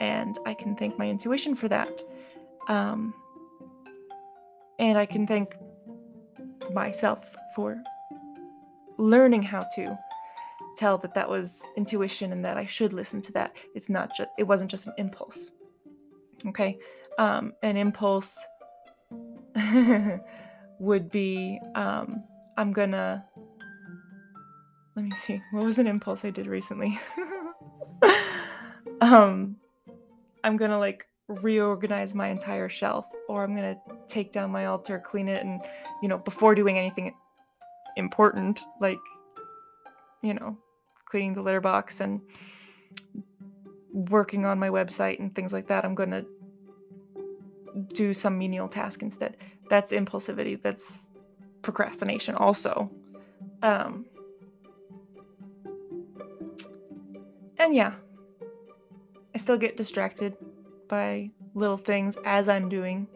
And 0.00 0.38
I 0.46 0.54
can 0.54 0.76
thank 0.76 0.98
my 0.98 1.08
intuition 1.08 1.54
for 1.54 1.68
that. 1.68 2.02
Um, 2.68 3.14
and 4.78 4.98
I 4.98 5.06
can 5.06 5.26
thank 5.26 5.56
myself 6.72 7.34
for 7.54 7.82
learning 8.98 9.42
how 9.42 9.66
to 9.74 9.96
tell 10.76 10.98
that 10.98 11.14
that 11.14 11.28
was 11.28 11.68
intuition 11.76 12.32
and 12.32 12.44
that 12.44 12.56
I 12.56 12.66
should 12.66 12.92
listen 12.92 13.22
to 13.22 13.32
that. 13.32 13.56
It's 13.74 13.88
not 13.88 14.14
just, 14.16 14.30
it 14.38 14.44
wasn't 14.44 14.70
just 14.70 14.86
an 14.86 14.92
impulse. 14.98 15.50
Okay. 16.46 16.78
Um, 17.18 17.54
an 17.62 17.76
impulse 17.76 18.46
would 20.78 21.10
be 21.10 21.60
um, 21.74 22.22
I'm 22.56 22.72
gonna 22.72 23.24
let 24.94 25.04
me 25.04 25.10
see 25.12 25.42
what 25.52 25.64
was 25.64 25.78
an 25.78 25.86
impulse 25.86 26.24
I 26.24 26.30
did 26.30 26.46
recently. 26.46 26.98
um, 29.00 29.56
I'm 30.42 30.56
gonna 30.56 30.78
like 30.78 31.06
reorganize 31.28 32.14
my 32.14 32.28
entire 32.28 32.68
shelf, 32.68 33.06
or 33.28 33.44
I'm 33.44 33.54
gonna 33.54 33.78
take 34.06 34.32
down 34.32 34.50
my 34.50 34.66
altar, 34.66 34.98
clean 34.98 35.28
it, 35.28 35.44
and 35.44 35.60
you 36.02 36.08
know 36.08 36.18
before 36.18 36.54
doing 36.54 36.78
anything 36.78 37.14
important 37.96 38.60
like 38.80 38.98
you 40.22 40.34
know 40.34 40.56
cleaning 41.06 41.32
the 41.32 41.42
litter 41.42 41.60
box 41.60 42.00
and 42.00 42.20
working 43.92 44.44
on 44.44 44.58
my 44.58 44.68
website 44.68 45.18
and 45.18 45.34
things 45.34 45.52
like 45.52 45.66
that. 45.68 45.84
I'm 45.84 45.94
gonna 45.94 46.24
do 47.92 48.14
some 48.14 48.38
menial 48.38 48.68
task 48.68 49.02
instead. 49.02 49.36
That's 49.68 49.92
impulsivity. 49.92 50.60
That's 50.60 51.12
procrastination 51.62 52.34
also. 52.36 52.90
Um, 53.62 54.06
and 57.58 57.74
yeah, 57.74 57.94
I 59.34 59.38
still 59.38 59.58
get 59.58 59.76
distracted 59.76 60.36
by 60.88 61.30
little 61.54 61.76
things 61.76 62.16
as 62.24 62.48
I'm 62.48 62.68
doing 62.68 63.08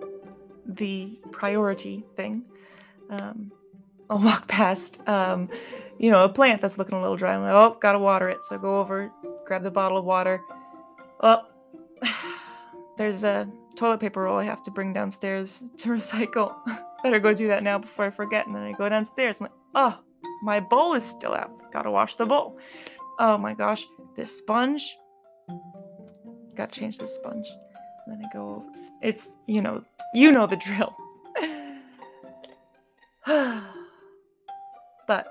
the 0.66 1.18
priority 1.30 2.04
thing. 2.16 2.44
Um, 3.10 3.52
I'll 4.08 4.18
walk 4.24 4.48
past, 4.48 5.00
um, 5.08 5.48
you 5.98 6.10
know, 6.10 6.24
a 6.24 6.28
plant 6.28 6.60
that's 6.60 6.78
looking 6.78 6.96
a 6.96 7.00
little 7.00 7.16
dry. 7.16 7.34
I'm 7.34 7.42
like, 7.42 7.52
oh, 7.52 7.76
gotta 7.80 7.98
water 7.98 8.28
it. 8.28 8.44
So 8.44 8.56
I 8.56 8.58
go 8.58 8.80
over, 8.80 9.10
grab 9.44 9.62
the 9.62 9.70
bottle 9.70 9.98
of 9.98 10.04
water. 10.04 10.40
Oh, 11.20 11.42
there's 12.96 13.24
a 13.24 13.50
toilet 13.76 14.00
paper 14.00 14.22
roll 14.22 14.38
I 14.38 14.44
have 14.44 14.62
to 14.62 14.70
bring 14.70 14.92
downstairs 14.92 15.64
to 15.78 15.88
recycle. 15.88 16.54
Better 17.02 17.18
go 17.18 17.32
do 17.32 17.48
that 17.48 17.62
now 17.62 17.78
before 17.78 18.04
I 18.04 18.10
forget. 18.10 18.46
And 18.46 18.54
then 18.54 18.62
I 18.62 18.72
go 18.72 18.88
downstairs. 18.88 19.40
I'm 19.40 19.44
like, 19.44 19.52
oh, 19.74 19.98
my 20.42 20.60
bowl 20.60 20.94
is 20.94 21.04
still 21.04 21.34
out. 21.34 21.72
Gotta 21.72 21.90
wash 21.90 22.16
the 22.16 22.26
bowl. 22.26 22.58
Oh 23.18 23.38
my 23.38 23.54
gosh, 23.54 23.86
this 24.16 24.36
sponge. 24.36 24.96
gotta 26.54 26.78
change 26.78 26.98
the 26.98 27.06
sponge. 27.06 27.48
And 28.06 28.14
then 28.14 28.24
I 28.24 28.28
go. 28.32 28.64
It's 29.02 29.36
you 29.46 29.62
know 29.62 29.84
you 30.14 30.32
know 30.32 30.46
the 30.46 30.56
drill. 30.56 30.94
but 35.06 35.26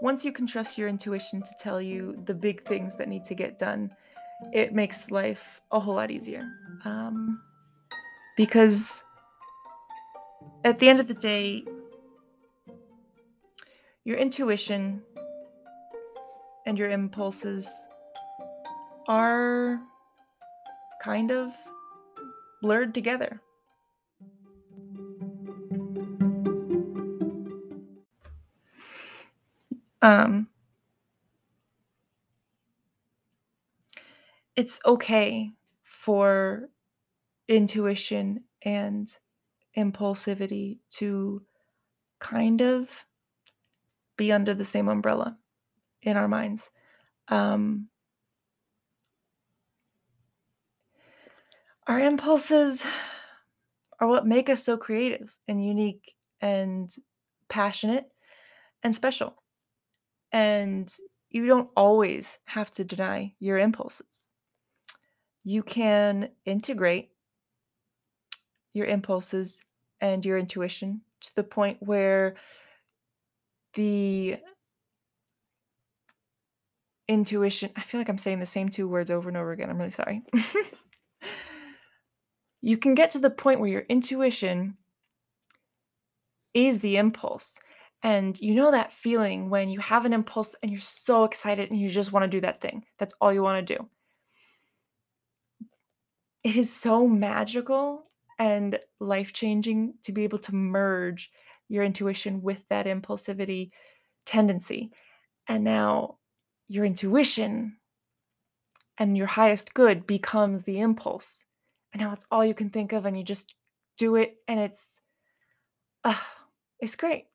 once 0.00 0.24
you 0.24 0.32
can 0.32 0.46
trust 0.46 0.76
your 0.76 0.88
intuition 0.88 1.40
to 1.42 1.50
tell 1.60 1.80
you 1.80 2.20
the 2.26 2.34
big 2.34 2.64
things 2.64 2.96
that 2.96 3.08
need 3.08 3.22
to 3.24 3.34
get 3.34 3.56
done, 3.56 3.90
it 4.52 4.74
makes 4.74 5.10
life 5.10 5.60
a 5.70 5.80
whole 5.80 5.94
lot 5.94 6.10
easier. 6.10 6.46
Um, 6.84 7.40
because 8.36 9.04
at 10.64 10.78
the 10.78 10.88
end 10.88 11.00
of 11.00 11.08
the 11.08 11.14
day, 11.14 11.64
your 14.04 14.16
intuition 14.16 15.02
and 16.66 16.78
your 16.78 16.90
impulses 16.90 17.88
are 19.08 19.80
kind 21.02 21.30
of 21.30 21.52
blurred 22.62 22.94
together. 22.94 23.40
Um, 30.00 30.48
it's 34.56 34.80
okay 34.84 35.50
for 35.82 36.68
intuition 37.48 38.44
and 38.64 39.08
impulsivity 39.76 40.78
to 40.90 41.42
kind 42.18 42.60
of 42.60 43.04
be 44.16 44.32
under 44.32 44.54
the 44.54 44.64
same 44.64 44.88
umbrella 44.88 45.36
in 46.02 46.16
our 46.16 46.28
minds. 46.28 46.70
Um, 47.28 47.88
our 51.86 51.98
impulses 51.98 52.84
are 54.00 54.08
what 54.08 54.26
make 54.26 54.48
us 54.48 54.62
so 54.62 54.76
creative 54.76 55.36
and 55.48 55.64
unique 55.64 56.14
and 56.40 56.94
passionate 57.48 58.06
and 58.82 58.94
special. 58.94 59.42
And 60.32 60.92
you 61.30 61.46
don't 61.46 61.70
always 61.76 62.38
have 62.46 62.70
to 62.72 62.84
deny 62.84 63.34
your 63.38 63.58
impulses. 63.58 64.31
You 65.44 65.62
can 65.62 66.30
integrate 66.44 67.10
your 68.72 68.86
impulses 68.86 69.62
and 70.00 70.24
your 70.24 70.38
intuition 70.38 71.02
to 71.20 71.34
the 71.34 71.44
point 71.44 71.78
where 71.80 72.34
the 73.74 74.36
intuition, 77.08 77.70
I 77.76 77.82
feel 77.82 78.00
like 78.00 78.08
I'm 78.08 78.18
saying 78.18 78.40
the 78.40 78.46
same 78.46 78.68
two 78.68 78.88
words 78.88 79.10
over 79.10 79.28
and 79.28 79.36
over 79.36 79.52
again. 79.52 79.70
I'm 79.70 79.78
really 79.78 79.90
sorry. 79.90 80.22
you 82.62 82.76
can 82.76 82.94
get 82.94 83.10
to 83.10 83.18
the 83.18 83.30
point 83.30 83.60
where 83.60 83.70
your 83.70 83.84
intuition 83.88 84.76
is 86.54 86.80
the 86.80 86.96
impulse. 86.96 87.58
And 88.02 88.38
you 88.40 88.54
know 88.54 88.72
that 88.72 88.92
feeling 88.92 89.48
when 89.48 89.68
you 89.68 89.78
have 89.80 90.04
an 90.04 90.12
impulse 90.12 90.56
and 90.62 90.70
you're 90.70 90.80
so 90.80 91.24
excited 91.24 91.70
and 91.70 91.78
you 91.78 91.88
just 91.88 92.12
want 92.12 92.24
to 92.24 92.28
do 92.28 92.40
that 92.40 92.60
thing. 92.60 92.84
That's 92.98 93.14
all 93.20 93.32
you 93.32 93.42
want 93.42 93.64
to 93.64 93.76
do. 93.76 93.88
It 96.44 96.56
is 96.56 96.72
so 96.74 97.06
magical 97.06 98.10
and 98.38 98.78
life 98.98 99.32
changing 99.32 99.94
to 100.02 100.12
be 100.12 100.24
able 100.24 100.38
to 100.38 100.54
merge 100.54 101.30
your 101.68 101.84
intuition 101.84 102.42
with 102.42 102.66
that 102.68 102.86
impulsivity 102.86 103.70
tendency. 104.26 104.90
And 105.48 105.62
now 105.62 106.18
your 106.68 106.84
intuition 106.84 107.76
and 108.98 109.16
your 109.16 109.26
highest 109.26 109.72
good 109.74 110.06
becomes 110.06 110.64
the 110.64 110.80
impulse. 110.80 111.44
And 111.92 112.02
now 112.02 112.12
it's 112.12 112.26
all 112.30 112.44
you 112.44 112.54
can 112.54 112.70
think 112.70 112.92
of, 112.92 113.06
and 113.06 113.16
you 113.16 113.22
just 113.22 113.54
do 113.96 114.16
it, 114.16 114.36
and 114.48 114.58
it's, 114.58 115.00
uh, 116.04 116.18
it's 116.80 116.96
great. 116.96 117.26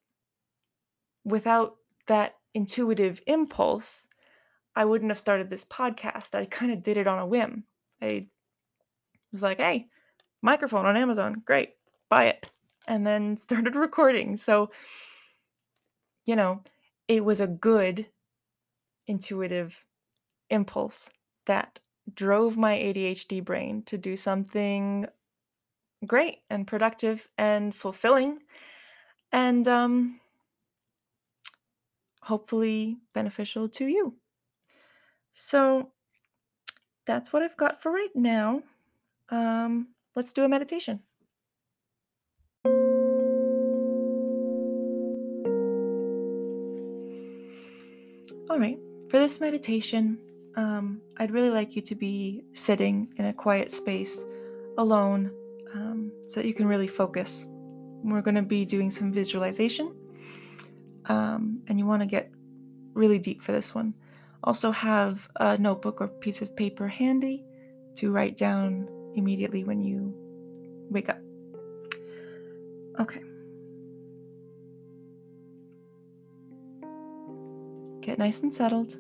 Without 1.24 1.76
that 2.08 2.36
intuitive 2.54 3.22
impulse, 3.28 4.08
I 4.76 4.86
wouldn't 4.86 5.12
have 5.12 5.20
started 5.20 5.50
this 5.50 5.65
podcast. 5.65 6.36
I 6.36 6.46
kind 6.46 6.72
of 6.72 6.82
did 6.82 6.98
it 6.98 7.08
on 7.08 7.20
a 7.20 7.26
whim. 7.26 7.63
I 8.02 8.28
was 9.32 9.44
like, 9.44 9.58
hey, 9.58 9.88
microphone 10.42 10.86
on 10.86 10.98
Amazon. 10.98 11.42
Great. 11.46 11.72
Buy 12.10 12.26
it. 12.26 12.50
And 12.88 13.06
then 13.06 13.38
started 13.38 13.76
recording. 13.76 14.38
So, 14.38 14.72
you 16.26 16.36
know, 16.36 16.62
it 17.08 17.24
was 17.24 17.40
a 17.40 17.48
good 17.48 18.08
intuitive 19.08 19.86
impulse 20.50 21.10
that 21.46 21.80
drove 22.13 22.58
my 22.58 22.76
ADHD 22.78 23.44
brain 23.44 23.84
to 23.84 23.98
do 23.98 24.16
something 24.16 25.06
great 26.06 26.40
and 26.50 26.68
productive 26.68 27.28
and 27.38 27.74
fulfilling 27.74 28.40
and 29.32 29.68
um, 29.68 30.20
hopefully 32.22 32.98
beneficial 33.13 33.68
to 33.70 33.88
you. 33.88 34.16
So 35.32 35.92
that's 37.06 37.32
what 37.32 37.42
I've 37.42 37.58
got 37.58 37.82
for 37.82 37.92
right 37.92 38.16
now. 38.16 38.63
Um, 39.30 39.90
let's 40.16 40.34
do 40.34 40.44
a 40.44 40.50
meditation. 40.50 41.02
All 48.50 48.60
right, 48.60 48.78
for 49.10 49.20
this 49.20 49.42
meditation, 49.42 50.18
um, 50.56 51.02
I'd 51.18 51.32
really 51.32 51.50
like 51.50 51.76
you 51.76 51.82
to 51.84 51.96
be 51.96 52.44
sitting 52.54 53.13
in 53.18 53.26
a 53.26 53.34
quiet 53.34 53.72
space 53.72 54.24
alone 54.78 55.32
um, 55.74 56.12
so 56.28 56.40
that 56.40 56.48
you 56.48 56.54
can 56.54 56.68
really 56.68 56.88
focus. 56.88 57.46
We're 58.04 58.22
going 58.22 58.36
to 58.36 58.42
be 58.42 58.63
doing 58.63 58.90
some 58.90 59.12
visualization, 59.12 59.94
um, 61.08 61.62
and 61.68 61.78
you 61.78 61.86
want 61.86 62.02
to 62.02 62.08
get 62.08 62.32
really 62.94 63.20
deep 63.20 63.42
for 63.42 63.52
this 63.52 63.76
one. 63.76 63.94
Also, 64.44 64.72
have 64.72 65.30
a 65.36 65.58
notebook 65.58 66.00
or 66.00 66.08
piece 66.08 66.42
of 66.42 66.56
paper 66.56 66.88
handy 66.88 67.44
to 67.96 68.12
write 68.12 68.38
down 68.38 68.88
immediately 69.17 69.63
when 69.63 69.80
you 69.80 70.13
wake 70.89 71.10
up. 71.10 71.19
Okay. 72.99 73.21
Get 78.01 78.19
nice 78.19 78.41
and 78.41 78.53
settled. 78.53 78.97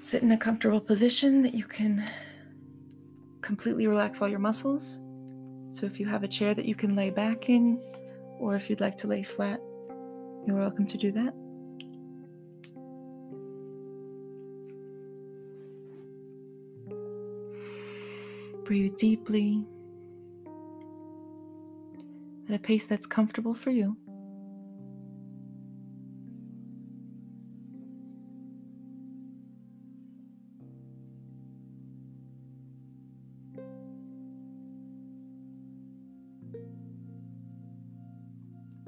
Sit 0.00 0.22
in 0.22 0.32
a 0.32 0.36
comfortable 0.38 0.80
position 0.80 1.42
that 1.42 1.54
you 1.54 1.64
can 1.64 2.08
completely 3.40 3.86
relax 3.86 4.22
all 4.22 4.28
your 4.28 4.38
muscles. 4.38 5.00
So, 5.70 5.86
if 5.86 6.00
you 6.00 6.06
have 6.06 6.22
a 6.22 6.28
chair 6.28 6.54
that 6.54 6.64
you 6.64 6.74
can 6.74 6.96
lay 6.96 7.10
back 7.10 7.50
in, 7.50 7.80
or 8.38 8.54
if 8.54 8.70
you'd 8.70 8.80
like 8.80 8.96
to 8.98 9.06
lay 9.06 9.22
flat, 9.22 9.60
you're 10.46 10.56
welcome 10.56 10.86
to 10.86 10.96
do 10.96 11.12
that. 11.12 11.34
Breathe 18.68 18.96
deeply 18.98 19.64
at 22.46 22.54
a 22.54 22.58
pace 22.58 22.86
that's 22.86 23.06
comfortable 23.06 23.54
for 23.54 23.70
you. 23.70 23.96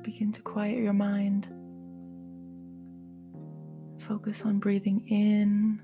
Begin 0.03 0.31
to 0.33 0.43
quiet 0.43 0.77
your 0.77 0.93
mind. 0.93 1.49
Focus 4.03 4.45
on 4.45 4.59
breathing 4.59 5.01
in 5.09 5.81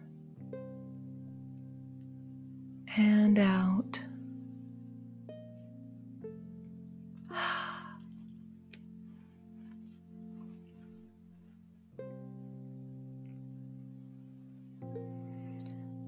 and 3.36 3.48
out. 3.48 4.00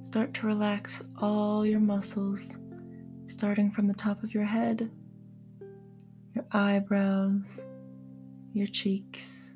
Start 0.01 0.33
to 0.35 0.47
relax 0.47 1.03
all 1.21 1.67
your 1.67 1.81
muscles, 1.81 2.59
starting 3.27 3.71
from 3.71 3.87
the 3.87 3.95
top 3.95 4.23
of 4.23 4.33
your 4.33 4.45
head, 4.45 4.91
your 6.35 6.47
eyebrows, 6.53 7.67
your 8.55 8.69
cheeks, 8.69 9.55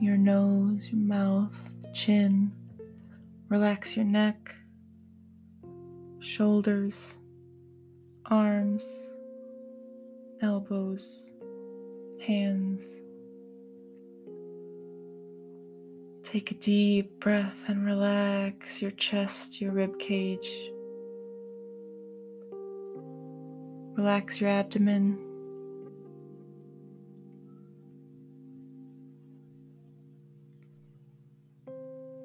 your 0.00 0.16
nose, 0.16 0.88
your 0.92 1.00
mouth, 1.00 1.72
chin. 1.92 2.52
Relax 3.48 3.96
your 3.96 4.04
neck, 4.04 4.54
shoulders, 6.38 7.18
arms, 8.26 9.16
elbows, 10.40 11.32
hands, 12.24 13.02
Take 16.22 16.50
a 16.50 16.54
deep 16.54 17.20
breath 17.20 17.70
and 17.70 17.86
relax 17.86 18.82
your 18.82 18.90
chest, 18.90 19.62
your 19.62 19.72
rib 19.72 19.98
cage. 19.98 20.70
Relax 23.96 24.38
your 24.38 24.50
abdomen. 24.50 25.18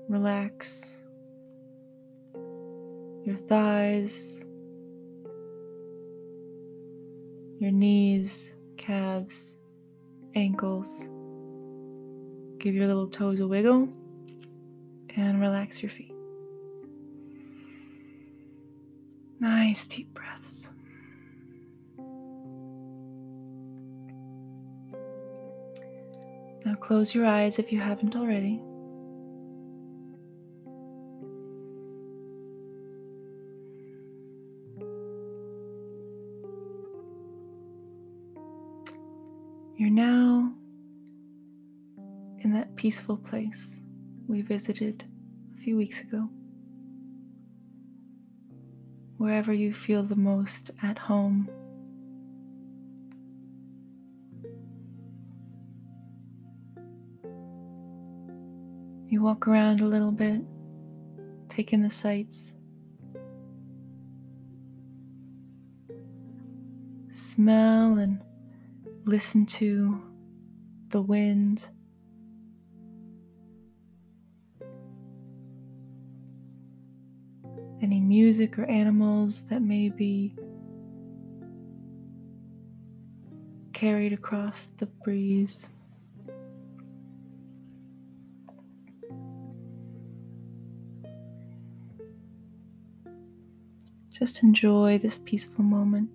Relax 0.10 1.03
your 3.24 3.36
thighs, 3.36 4.44
your 7.60 7.72
knees, 7.72 8.56
calves, 8.78 9.58
ankles. 10.36 11.10
Give 12.58 12.76
your 12.76 12.88
little 12.88 13.08
toes 13.08 13.40
a 13.40 13.48
wiggle 13.48 13.88
and 15.16 15.40
relax 15.40 15.82
your 15.82 15.90
feet. 15.90 16.14
Nice 19.40 19.88
deep 19.88 20.14
breaths. 20.14 20.72
Now 26.66 26.76
close 26.76 27.14
your 27.14 27.26
eyes 27.26 27.60
if 27.60 27.72
you 27.72 27.80
haven't 27.80 28.16
already. 28.16 28.62
Peaceful 42.84 43.16
place 43.16 43.82
we 44.28 44.42
visited 44.42 45.06
a 45.54 45.58
few 45.58 45.78
weeks 45.78 46.02
ago. 46.02 46.30
Wherever 49.16 49.54
you 49.54 49.72
feel 49.72 50.04
the 50.04 50.18
most 50.18 50.70
at 50.84 50.98
home. 50.98 51.50
You 59.08 59.22
walk 59.22 59.48
around 59.48 59.80
a 59.80 59.86
little 59.86 60.12
bit, 60.12 60.42
take 61.48 61.72
in 61.72 61.82
the 61.82 61.90
sights. 61.90 62.54
Smell 67.12 67.98
and 67.98 68.22
listen 69.06 69.46
to 69.46 70.04
the 70.90 71.02
wind. 71.02 71.70
Any 77.84 78.00
music 78.00 78.58
or 78.58 78.64
animals 78.64 79.44
that 79.50 79.62
may 79.62 79.90
be 79.90 80.34
carried 83.74 84.14
across 84.14 84.68
the 84.68 84.86
breeze. 84.86 85.68
Just 94.18 94.44
enjoy 94.44 94.98
this 95.00 95.20
peaceful 95.26 95.66
moment. 95.66 96.10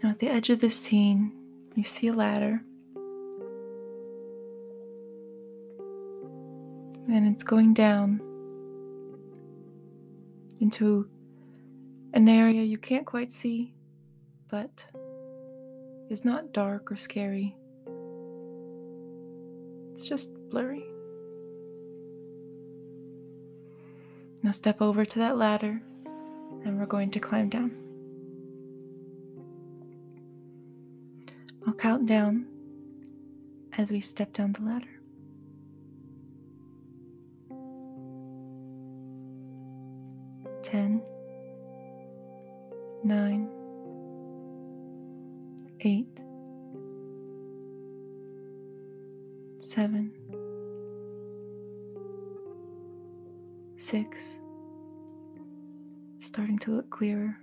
Now, 0.00 0.10
at 0.10 0.20
the 0.20 0.28
edge 0.28 0.50
of 0.50 0.60
the 0.60 0.70
scene, 0.70 1.39
you 1.74 1.82
see 1.82 2.08
a 2.08 2.12
ladder. 2.12 2.62
And 7.08 7.26
it's 7.26 7.42
going 7.42 7.74
down 7.74 8.20
into 10.60 11.08
an 12.12 12.28
area 12.28 12.62
you 12.62 12.78
can't 12.78 13.06
quite 13.06 13.32
see, 13.32 13.74
but 14.48 14.84
is 16.08 16.24
not 16.24 16.52
dark 16.52 16.90
or 16.92 16.96
scary. 16.96 17.56
It's 19.92 20.08
just 20.08 20.30
blurry. 20.50 20.84
Now 24.42 24.52
step 24.52 24.80
over 24.80 25.04
to 25.04 25.18
that 25.18 25.36
ladder 25.36 25.80
and 26.64 26.78
we're 26.78 26.86
going 26.86 27.10
to 27.12 27.20
climb 27.20 27.48
down. 27.48 27.79
I'll 31.70 31.76
count 31.76 32.04
down 32.04 32.46
as 33.78 33.92
we 33.92 34.00
step 34.00 34.32
down 34.32 34.50
the 34.50 34.64
ladder. 34.66 34.88
Ten, 40.64 41.00
nine, 43.04 43.48
eight, 45.82 46.24
seven, 49.58 50.12
six, 53.76 54.40
starting 56.18 56.58
to 56.58 56.72
look 56.72 56.90
clearer, 56.90 57.38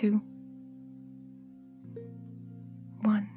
two, 0.00 0.22
one. 3.02 3.28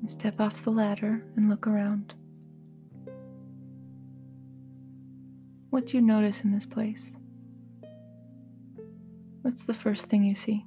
And 0.00 0.10
step 0.10 0.40
off 0.40 0.62
the 0.62 0.70
ladder 0.70 1.22
and 1.36 1.50
look 1.50 1.66
around. 1.66 2.14
What 5.68 5.84
do 5.84 5.98
you 5.98 6.02
notice 6.02 6.42
in 6.42 6.50
this 6.50 6.64
place? 6.64 7.18
What's 9.42 9.64
the 9.64 9.74
first 9.74 10.06
thing 10.06 10.24
you 10.24 10.34
see? 10.34 10.64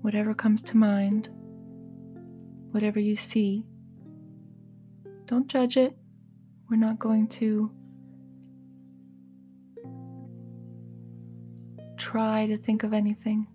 whatever 0.00 0.34
comes 0.34 0.60
to 0.60 0.76
mind, 0.76 1.28
whatever 2.72 2.98
you 2.98 3.14
see, 3.14 3.64
don't 5.26 5.46
judge 5.46 5.76
it. 5.76 5.96
We're 6.68 6.76
not 6.76 6.98
going 6.98 7.28
to 7.28 7.70
try 11.96 12.46
to 12.46 12.56
think 12.56 12.82
of 12.82 12.92
anything 12.92 13.46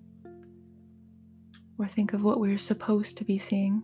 or 1.78 1.88
think 1.88 2.14
of 2.14 2.24
what 2.24 2.40
we're 2.40 2.58
supposed 2.58 3.18
to 3.18 3.26
be 3.26 3.38
seeing. 3.38 3.84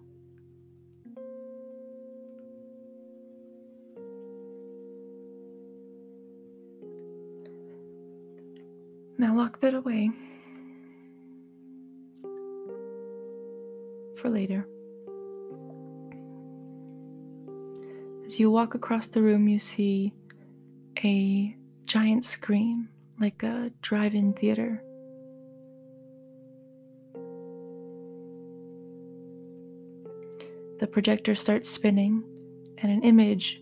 Now 9.17 9.35
lock 9.35 9.59
that 9.59 9.73
away. 9.73 10.11
for 14.23 14.29
later. 14.29 14.65
As 18.33 18.39
you 18.39 18.49
walk 18.49 18.73
across 18.73 19.05
the 19.05 19.21
room, 19.21 19.47
you 19.47 19.59
see 19.59 20.11
a 21.03 21.55
giant 21.85 22.25
screen, 22.25 22.89
like 23.19 23.43
a 23.43 23.71
drive 23.83 24.15
in 24.15 24.33
theater. 24.33 24.83
The 30.79 30.87
projector 30.87 31.35
starts 31.35 31.69
spinning, 31.69 32.23
and 32.79 32.91
an 32.91 33.03
image 33.03 33.61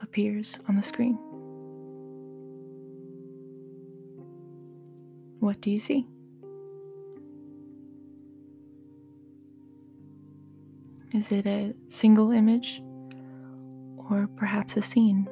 appears 0.00 0.58
on 0.68 0.74
the 0.74 0.82
screen. 0.82 1.14
What 5.38 5.60
do 5.60 5.70
you 5.70 5.78
see? 5.78 6.08
Is 11.14 11.30
it 11.30 11.46
a 11.46 11.72
single 11.86 12.32
image 12.32 12.82
or 14.10 14.28
perhaps 14.36 14.76
a 14.76 14.82
scene? 14.82 15.28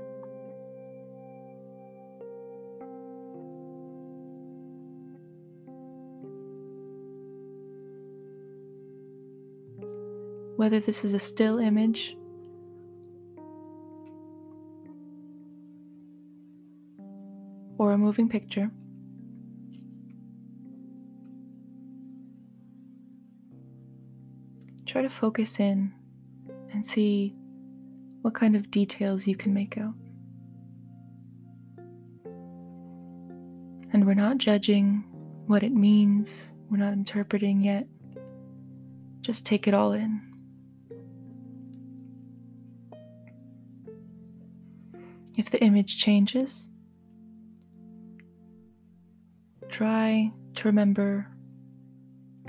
Whether 10.57 10.81
this 10.81 11.05
is 11.05 11.13
a 11.13 11.19
still 11.19 11.59
image 11.59 12.17
or 17.79 17.93
a 17.93 17.99
moving 17.99 18.29
picture. 18.29 18.71
Try 24.87 25.03
to 25.03 25.11
focus 25.11 25.59
in 25.59 25.93
and 26.73 26.87
see 26.87 27.35
what 28.25 28.33
kind 28.33 28.57
of 28.57 28.71
details 28.71 29.27
you 29.27 29.37
can 29.37 29.53
make 29.53 29.77
out. 29.77 29.93
And 33.93 34.07
we're 34.07 34.15
not 34.15 34.39
judging 34.39 35.05
what 35.47 35.63
it 35.63 35.73
means, 35.75 36.55
we're 36.71 36.79
not 36.79 36.95
interpreting 36.95 37.61
yet. 37.61 37.87
Just 39.21 39.45
take 39.45 39.69
it 39.69 39.75
all 39.75 39.93
in. 39.93 40.23
If 45.37 45.51
the 45.51 45.63
image 45.63 45.99
changes, 45.99 46.71
try 49.69 50.33
to 50.55 50.69
remember 50.69 51.31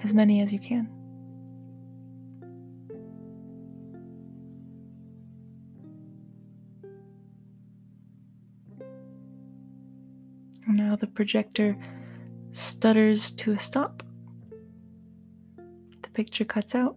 as 0.06 0.14
many 0.14 0.40
as 0.40 0.54
you 0.54 0.60
can. 0.60 0.95
Now 10.96 11.00
the 11.00 11.08
projector 11.08 11.78
stutters 12.52 13.30
to 13.32 13.52
a 13.52 13.60
stop. 13.60 14.02
The 15.58 16.10
picture 16.14 16.46
cuts 16.46 16.74
out. 16.74 16.96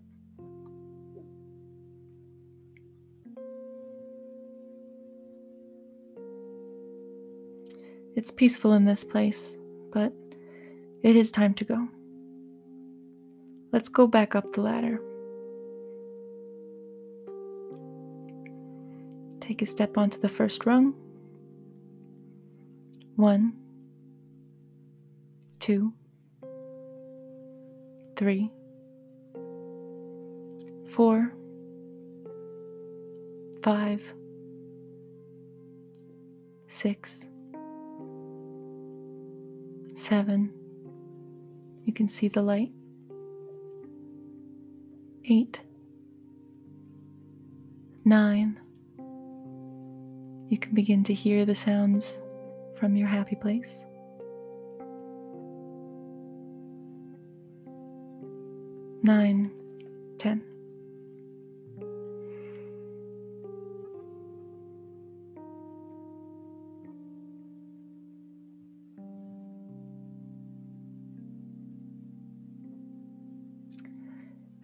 It's 8.15 8.31
peaceful 8.31 8.75
in 8.75 8.85
this 8.85 9.03
place, 9.03 9.59
but 9.91 10.13
it 11.03 11.17
is 11.17 11.33
time 11.33 11.55
to 11.55 11.65
go. 11.65 11.89
Let's 13.73 13.89
go 13.89 14.07
back 14.07 14.37
up 14.37 14.53
the 14.53 14.61
ladder. 14.61 15.01
Take 19.41 19.61
a 19.61 19.67
step 19.67 19.99
onto 19.99 20.21
the 20.21 20.29
first 20.29 20.67
rung. 20.67 20.95
One, 23.17 23.55
two, 25.59 25.93
three, 28.17 28.51
four, 30.89 31.33
five, 33.63 34.15
six, 36.67 37.29
seven. 39.95 40.53
You 41.85 41.93
can 41.93 42.09
see 42.09 42.29
the 42.29 42.43
light. 42.43 42.71
Eight, 45.31 45.61
nine. 48.05 48.59
You 50.49 50.59
can 50.59 50.75
begin 50.75 51.05
to 51.05 51.15
hear 51.15 51.45
the 51.45 51.55
sounds 51.55 52.23
from 52.77 52.97
your 52.97 53.09
happy 53.09 53.37
place. 53.37 53.85
Nine, 59.09 59.51
ten. 60.19 60.43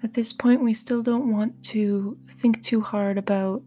At 0.03 0.13
this 0.13 0.35
point, 0.35 0.63
we 0.63 0.75
still 0.75 1.03
don't 1.03 1.33
want 1.33 1.65
to 1.65 2.19
think 2.27 2.63
too 2.63 2.83
hard 2.83 3.17
about 3.17 3.63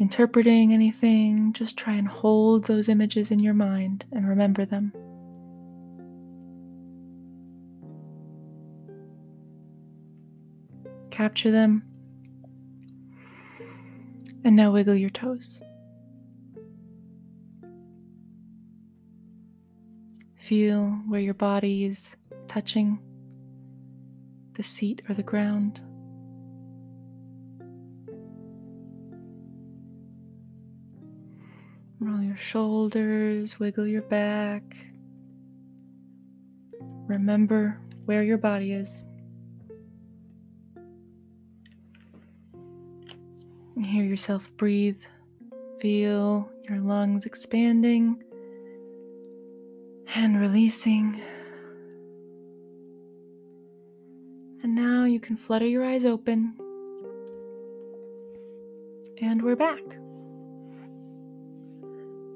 interpreting 0.00 0.72
anything. 0.72 1.52
Just 1.52 1.76
try 1.76 1.92
and 1.92 2.08
hold 2.08 2.64
those 2.64 2.88
images 2.88 3.30
in 3.30 3.38
your 3.38 3.54
mind 3.54 4.06
and 4.10 4.28
remember 4.28 4.64
them. 4.64 4.92
Capture 11.18 11.50
them. 11.50 11.82
And 14.44 14.54
now 14.54 14.70
wiggle 14.70 14.94
your 14.94 15.10
toes. 15.10 15.60
Feel 20.36 20.90
where 21.08 21.20
your 21.20 21.34
body 21.34 21.82
is 21.82 22.16
touching 22.46 23.00
the 24.52 24.62
seat 24.62 25.02
or 25.08 25.14
the 25.14 25.24
ground. 25.24 25.80
Roll 31.98 32.22
your 32.22 32.36
shoulders, 32.36 33.58
wiggle 33.58 33.88
your 33.88 34.02
back. 34.02 34.62
Remember 37.08 37.80
where 38.04 38.22
your 38.22 38.38
body 38.38 38.70
is. 38.70 39.02
Hear 43.84 44.04
yourself 44.04 44.54
breathe. 44.56 45.00
Feel 45.78 46.50
your 46.68 46.80
lungs 46.80 47.26
expanding 47.26 48.20
and 50.16 50.40
releasing. 50.40 51.20
And 54.62 54.74
now 54.74 55.04
you 55.04 55.20
can 55.20 55.36
flutter 55.36 55.66
your 55.66 55.84
eyes 55.84 56.04
open. 56.04 56.54
And 59.22 59.42
we're 59.42 59.56
back. 59.56 59.82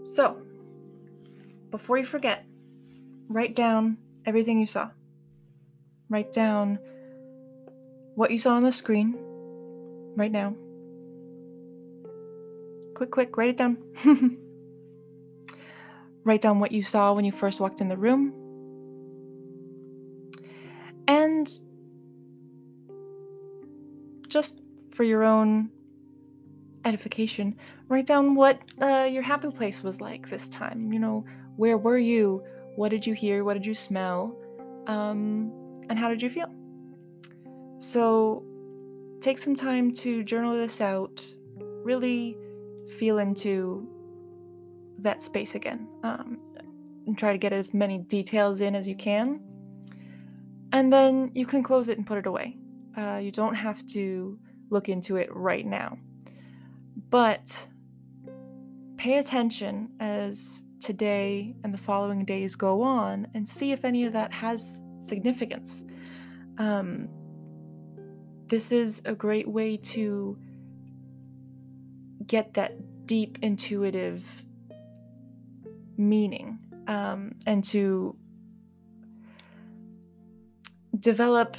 So, 0.04 0.40
before 1.70 1.98
you 1.98 2.04
forget, 2.04 2.46
write 3.28 3.56
down 3.56 3.98
everything 4.26 4.60
you 4.60 4.66
saw. 4.66 4.90
Write 6.08 6.32
down 6.32 6.78
what 8.14 8.30
you 8.30 8.38
saw 8.38 8.54
on 8.54 8.62
the 8.62 8.70
screen 8.72 9.18
right 10.16 10.30
now. 10.30 10.54
Quick, 13.02 13.10
quick, 13.10 13.36
write 13.36 13.48
it 13.50 13.56
down. 13.56 13.78
write 16.24 16.40
down 16.40 16.60
what 16.60 16.70
you 16.70 16.84
saw 16.84 17.12
when 17.12 17.24
you 17.24 17.32
first 17.32 17.58
walked 17.58 17.80
in 17.80 17.88
the 17.88 17.96
room. 17.96 18.32
And 21.08 21.48
just 24.28 24.60
for 24.90 25.02
your 25.02 25.24
own 25.24 25.68
edification, 26.84 27.56
write 27.88 28.06
down 28.06 28.36
what 28.36 28.60
uh, 28.80 29.08
your 29.10 29.22
happy 29.22 29.50
place 29.50 29.82
was 29.82 30.00
like 30.00 30.30
this 30.30 30.48
time. 30.48 30.92
You 30.92 31.00
know, 31.00 31.24
where 31.56 31.78
were 31.78 31.98
you? 31.98 32.44
What 32.76 32.90
did 32.90 33.04
you 33.04 33.14
hear? 33.14 33.42
What 33.42 33.54
did 33.54 33.66
you 33.66 33.74
smell? 33.74 34.38
Um, 34.86 35.52
and 35.90 35.98
how 35.98 36.08
did 36.08 36.22
you 36.22 36.30
feel? 36.30 36.54
So 37.80 38.44
take 39.20 39.40
some 39.40 39.56
time 39.56 39.92
to 39.94 40.22
journal 40.22 40.52
this 40.52 40.80
out. 40.80 41.26
Really 41.82 42.36
feel 42.88 43.18
into 43.18 43.88
that 44.98 45.22
space 45.22 45.54
again. 45.54 45.88
Um, 46.02 46.38
and 47.06 47.18
try 47.18 47.32
to 47.32 47.38
get 47.38 47.52
as 47.52 47.74
many 47.74 47.98
details 47.98 48.60
in 48.60 48.74
as 48.74 48.86
you 48.86 48.94
can. 48.94 49.40
And 50.72 50.92
then 50.92 51.32
you 51.34 51.46
can 51.46 51.62
close 51.62 51.88
it 51.88 51.98
and 51.98 52.06
put 52.06 52.18
it 52.18 52.26
away. 52.26 52.56
Uh, 52.96 53.20
you 53.22 53.30
don't 53.30 53.54
have 53.54 53.84
to 53.88 54.38
look 54.70 54.88
into 54.88 55.16
it 55.16 55.28
right 55.32 55.66
now. 55.66 55.98
But 57.10 57.68
pay 58.96 59.18
attention 59.18 59.90
as 60.00 60.62
today 60.80 61.54
and 61.64 61.72
the 61.72 61.78
following 61.78 62.24
days 62.24 62.54
go 62.54 62.82
on 62.82 63.26
and 63.34 63.46
see 63.46 63.72
if 63.72 63.84
any 63.84 64.04
of 64.04 64.12
that 64.12 64.32
has 64.32 64.80
significance. 64.98 65.84
Um, 66.58 67.08
this 68.46 68.72
is 68.72 69.02
a 69.04 69.14
great 69.14 69.48
way 69.48 69.76
to 69.76 70.38
get 72.32 72.54
that 72.54 72.72
deep 73.06 73.38
intuitive 73.42 74.42
meaning 75.98 76.58
um, 76.88 77.32
and 77.46 77.62
to 77.62 78.16
develop 80.98 81.58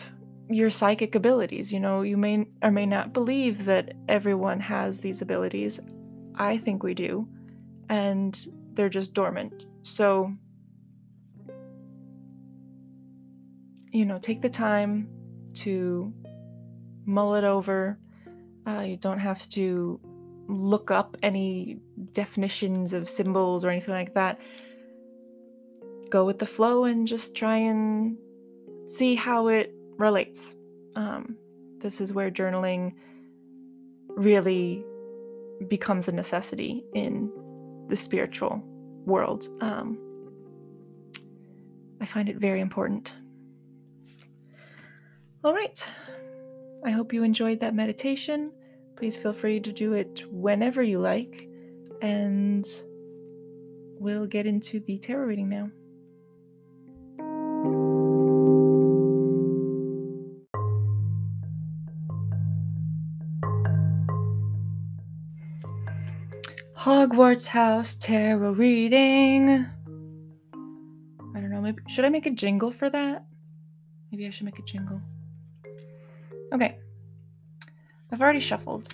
your 0.49 0.71
psychic 0.71 1.13
abilities. 1.13 1.71
You 1.71 1.80
know, 1.80 2.01
you 2.01 2.17
may 2.17 2.47
or 2.63 2.71
may 2.71 2.88
not 2.88 3.13
believe 3.13 3.65
that 3.65 3.93
everyone 4.09 4.59
has 4.61 5.01
these 5.01 5.21
abilities. 5.21 5.80
I 6.34 6.57
think 6.57 6.82
we 6.82 6.95
do. 6.95 7.28
And 7.89 8.34
they're 8.74 8.89
just 8.89 9.13
dormant. 9.13 9.67
So, 9.84 10.34
you 13.91 14.05
know, 14.05 14.17
take 14.17 14.41
the 14.41 14.49
time 14.49 15.07
to 15.65 16.11
mull 17.05 17.36
it 17.36 17.43
over. 17.43 17.99
Uh, 18.65 18.80
you 18.80 18.97
don't 18.97 19.19
have 19.19 19.47
to 19.49 19.99
look 20.47 20.91
up 20.91 21.17
any 21.23 21.79
definitions 22.11 22.93
of 22.93 23.07
symbols 23.07 23.63
or 23.63 23.69
anything 23.69 23.93
like 23.93 24.13
that. 24.13 24.39
go 26.09 26.25
with 26.25 26.37
the 26.37 26.45
flow 26.45 26.83
and 26.83 27.07
just 27.07 27.35
try 27.35 27.57
and 27.57 28.15
see 28.85 29.15
how 29.15 29.47
it 29.47 29.73
relates. 29.97 30.55
Um, 30.95 31.35
this 31.79 31.99
is 31.99 32.13
where 32.13 32.29
journaling 32.29 32.93
really 34.09 34.85
becomes 35.67 36.07
a 36.07 36.11
necessity 36.11 36.83
in 36.93 37.31
the 37.87 37.95
spiritual 37.95 38.61
world. 39.05 39.49
Um, 39.61 39.97
I 41.99 42.05
find 42.05 42.29
it 42.29 42.37
very 42.37 42.59
important. 42.59 43.15
All 45.43 45.53
right. 45.53 45.87
I 46.85 46.91
hope 46.91 47.11
you 47.13 47.23
enjoyed 47.23 47.59
that 47.61 47.73
meditation. 47.73 48.51
Please 48.95 49.17
feel 49.17 49.33
free 49.33 49.59
to 49.59 49.71
do 49.71 49.93
it 49.93 50.23
whenever 50.29 50.81
you 50.81 50.99
like. 50.99 51.49
And 52.01 52.65
we'll 53.99 54.27
get 54.27 54.45
into 54.45 54.79
the 54.81 54.99
tarot 54.99 55.25
reading 55.25 55.49
now. 55.49 55.69
Hogwarts 66.83 67.47
House 67.47 67.95
Tarot 67.95 68.51
reading. 68.51 69.49
I 71.33 71.39
don't 71.39 71.49
know, 71.49 71.61
maybe 71.61 71.81
should 71.87 72.03
I 72.03 72.09
make 72.09 72.25
a 72.25 72.31
jingle 72.31 72.71
for 72.71 72.89
that? 72.89 73.25
Maybe 74.11 74.27
I 74.27 74.29
should 74.29 74.43
make 74.43 74.59
a 74.59 74.63
jingle. 74.63 75.01
Okay. 76.51 76.77
I've 78.14 78.22
already 78.22 78.41
shuffled 78.41 78.93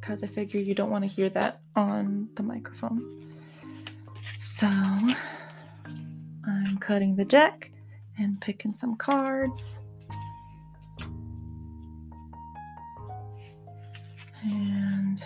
because 0.00 0.24
I 0.24 0.28
figure 0.28 0.58
you 0.58 0.74
don't 0.74 0.88
want 0.88 1.04
to 1.04 1.08
hear 1.08 1.28
that 1.28 1.60
on 1.74 2.30
the 2.36 2.42
microphone. 2.42 3.28
So 4.38 4.66
I'm 4.66 5.14
cutting 6.80 7.16
the 7.16 7.26
deck 7.26 7.70
and 8.18 8.40
picking 8.40 8.74
some 8.74 8.96
cards. 8.96 9.82
And 14.42 15.22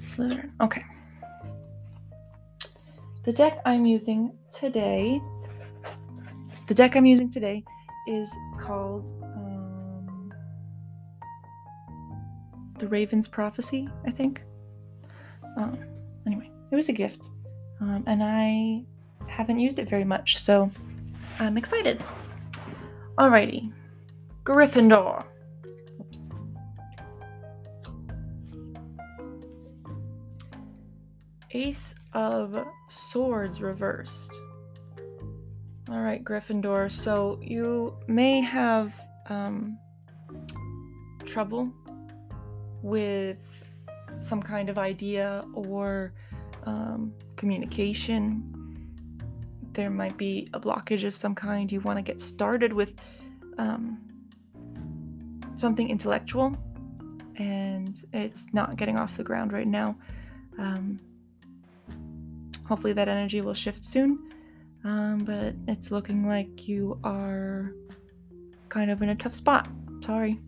Slytherin. 0.00 0.52
Okay. 0.60 0.84
The 3.24 3.32
deck 3.32 3.58
I'm 3.66 3.86
using 3.86 4.38
today, 4.52 5.20
the 6.68 6.74
deck 6.74 6.94
I'm 6.94 7.06
using 7.06 7.28
today 7.28 7.64
is 8.06 8.32
called 8.56 9.19
The 12.80 12.88
Raven's 12.88 13.28
Prophecy, 13.28 13.90
I 14.06 14.10
think. 14.10 14.42
Um, 15.58 15.78
anyway, 16.26 16.50
it 16.70 16.74
was 16.74 16.88
a 16.88 16.94
gift, 16.94 17.28
um, 17.82 18.02
and 18.06 18.22
I 18.22 18.82
haven't 19.26 19.58
used 19.58 19.78
it 19.78 19.86
very 19.86 20.02
much, 20.02 20.38
so 20.38 20.70
I'm 21.38 21.58
excited. 21.58 22.02
Alrighty, 23.18 23.70
Gryffindor. 24.44 25.22
Oops. 26.00 26.28
Ace 31.50 31.94
of 32.14 32.66
Swords 32.88 33.60
reversed. 33.60 34.32
All 35.90 36.00
right, 36.00 36.24
Gryffindor. 36.24 36.90
So 36.90 37.38
you 37.42 37.94
may 38.06 38.40
have 38.40 38.98
um, 39.28 39.78
trouble 41.26 41.70
with 42.82 43.38
some 44.20 44.42
kind 44.42 44.68
of 44.68 44.78
idea 44.78 45.44
or 45.54 46.12
um, 46.64 47.12
communication. 47.36 48.56
There 49.72 49.90
might 49.90 50.16
be 50.16 50.46
a 50.52 50.60
blockage 50.60 51.04
of 51.04 51.14
some 51.14 51.34
kind. 51.34 51.70
You 51.70 51.80
want 51.80 51.98
to 51.98 52.02
get 52.02 52.20
started 52.20 52.72
with 52.72 52.94
um, 53.58 53.98
something 55.54 55.88
intellectual, 55.88 56.56
and 57.36 58.02
it's 58.12 58.46
not 58.52 58.76
getting 58.76 58.98
off 58.98 59.16
the 59.16 59.22
ground 59.22 59.52
right 59.52 59.66
now. 59.66 59.96
Um, 60.58 60.98
hopefully, 62.66 62.92
that 62.94 63.08
energy 63.08 63.40
will 63.40 63.54
shift 63.54 63.84
soon. 63.84 64.30
Um, 64.82 65.18
but 65.18 65.54
it's 65.68 65.90
looking 65.90 66.26
like 66.26 66.66
you 66.66 66.98
are 67.04 67.74
kind 68.68 68.90
of 68.90 69.02
in 69.02 69.10
a 69.10 69.14
tough 69.14 69.34
spot. 69.34 69.68
Sorry. 70.02 70.40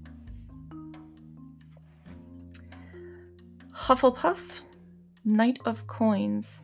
Hufflepuff, 3.83 4.61
Knight 5.25 5.59
of 5.65 5.89
Coins. 5.89 6.63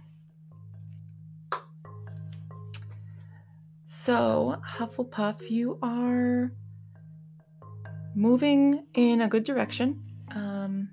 So, 3.84 4.62
Hufflepuff, 4.64 5.50
you 5.50 5.80
are 5.82 6.52
moving 8.14 8.84
in 8.94 9.22
a 9.22 9.26
good 9.26 9.42
direction. 9.42 10.00
Um, 10.30 10.90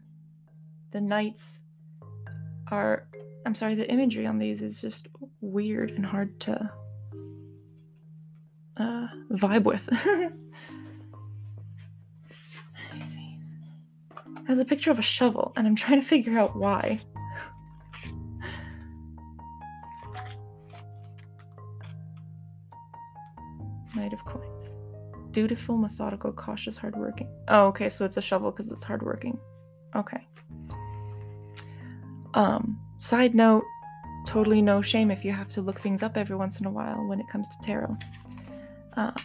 the 0.89 1.01
knights 1.01 1.61
are, 2.71 3.07
I'm 3.45 3.53
sorry, 3.53 3.75
the 3.75 3.87
imagery 3.91 4.25
on 4.25 4.39
these 4.39 4.63
is 4.63 4.81
just 4.81 5.07
weird 5.41 5.91
and 5.91 6.03
hard 6.03 6.39
to 6.39 6.71
uh, 8.77 9.07
vibe 9.31 9.65
with. 9.65 9.87
has 14.47 14.59
a 14.59 14.65
picture 14.65 14.91
of 14.91 14.99
a 14.99 15.03
shovel, 15.03 15.53
and 15.55 15.67
I'm 15.67 15.75
trying 15.75 15.99
to 15.99 16.05
figure 16.05 16.37
out 16.37 16.55
why. 16.55 17.01
Knight 23.95 24.13
of 24.13 24.23
Coins. 24.25 24.69
Dutiful, 25.31 25.77
methodical, 25.77 26.31
cautious, 26.31 26.77
hardworking. 26.77 27.29
Oh, 27.47 27.67
okay, 27.67 27.89
so 27.89 28.05
it's 28.05 28.17
a 28.17 28.21
shovel 28.21 28.51
because 28.51 28.69
it's 28.69 28.83
hardworking. 28.83 29.39
Okay. 29.95 30.25
Um, 32.33 32.79
side 32.97 33.33
note, 33.33 33.63
totally 34.25 34.61
no 34.61 34.81
shame 34.81 35.11
if 35.11 35.23
you 35.23 35.31
have 35.31 35.47
to 35.49 35.61
look 35.61 35.79
things 35.79 36.03
up 36.03 36.17
every 36.17 36.35
once 36.35 36.59
in 36.59 36.65
a 36.65 36.71
while 36.71 37.07
when 37.07 37.19
it 37.19 37.27
comes 37.27 37.47
to 37.47 37.55
tarot. 37.63 37.97
Um, 38.97 39.15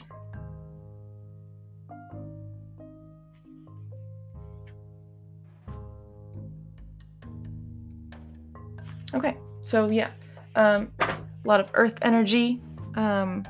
Okay, 9.15 9.37
so 9.61 9.91
yeah, 9.91 10.11
um, 10.55 10.93
a 11.01 11.19
lot 11.45 11.61
of 11.61 11.71
earth 11.75 11.99
energy 12.03 12.61
um, 12.95 13.43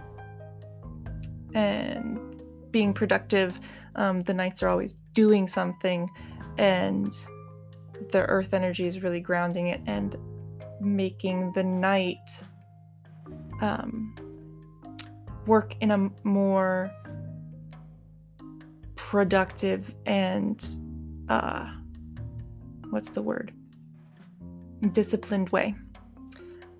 and 1.54 2.42
being 2.70 2.92
productive. 2.92 3.58
Um, 3.96 4.20
the 4.20 4.32
knights 4.32 4.62
are 4.62 4.68
always 4.68 4.94
doing 5.12 5.46
something, 5.46 6.08
and 6.58 7.12
the 8.12 8.22
earth 8.22 8.54
energy 8.54 8.86
is 8.86 9.02
really 9.02 9.20
grounding 9.20 9.66
it 9.68 9.80
and 9.86 10.16
making 10.80 11.52
the 11.52 11.62
knight 11.62 12.42
um, 13.60 14.14
work 15.46 15.76
in 15.80 15.90
a 15.90 16.10
more 16.24 16.90
productive 18.96 19.94
and 20.06 20.76
uh, 21.28 21.70
what's 22.90 23.10
the 23.10 23.22
word? 23.22 23.52
Disciplined 24.88 25.50
way. 25.50 25.74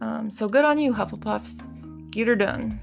Um, 0.01 0.31
so 0.31 0.49
good 0.49 0.65
on 0.65 0.79
you, 0.79 0.93
Hufflepuffs. 0.93 2.11
Get 2.11 2.29
her 2.29 2.37
done. 2.37 2.81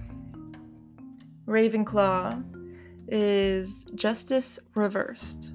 Ravenclaw 1.48 2.44
is 3.08 3.86
justice 3.96 4.60
reversed. 4.76 5.54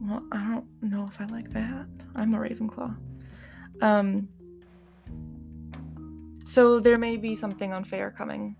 Well, 0.00 0.22
I 0.32 0.38
don't 0.38 0.66
know 0.82 1.06
if 1.06 1.20
I 1.20 1.26
like 1.26 1.50
that. 1.52 1.86
I'm 2.16 2.34
a 2.34 2.38
Ravenclaw. 2.38 2.96
Um, 3.82 4.28
so 6.44 6.80
there 6.80 6.98
may 6.98 7.16
be 7.16 7.34
something 7.34 7.72
unfair 7.72 8.10
coming 8.10 8.56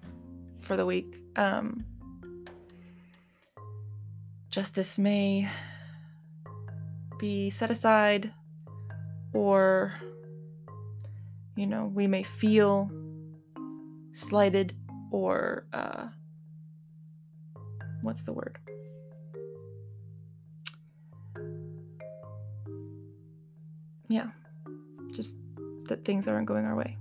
for 0.61 0.77
the 0.77 0.87
week. 0.87 1.17
Um, 1.37 1.85
justice 4.51 4.99
may 4.99 5.49
be 7.19 7.51
set 7.51 7.71
aside 7.71 8.33
or 9.33 9.95
you 11.57 11.67
know 11.67 11.87
we 11.87 12.07
may 12.07 12.23
feel 12.23 12.91
slighted 14.13 14.77
or 15.11 15.67
uh, 15.73 16.09
what's 18.03 18.23
the 18.23 18.33
word? 18.33 18.59
Yeah 24.09 24.31
just 25.13 25.37
that 25.85 26.05
things 26.05 26.27
aren't 26.27 26.47
going 26.47 26.65
our 26.65 26.75
way. 26.75 26.97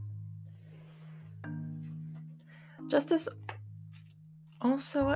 Justice 2.90 3.30
also 4.62 5.08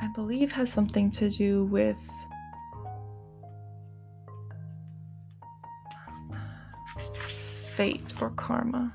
i 0.00 0.08
believe 0.14 0.52
has 0.52 0.72
something 0.72 1.10
to 1.10 1.28
do 1.30 1.64
with 1.64 1.98
fate 7.78 8.12
or 8.20 8.30
karma. 8.30 8.92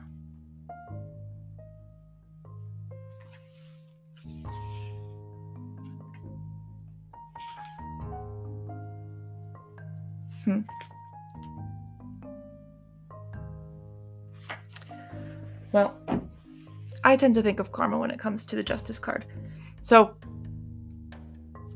Hmm. 10.44 10.60
Well, 15.72 15.96
I 17.06 17.16
tend 17.16 17.36
to 17.36 17.42
think 17.42 17.62
of 17.62 17.72
karma 17.72 17.98
when 17.98 18.12
it 18.12 18.20
comes 18.20 18.44
to 18.44 18.58
the 18.58 18.64
justice 18.64 19.00
card. 19.00 19.24
So, 19.82 20.18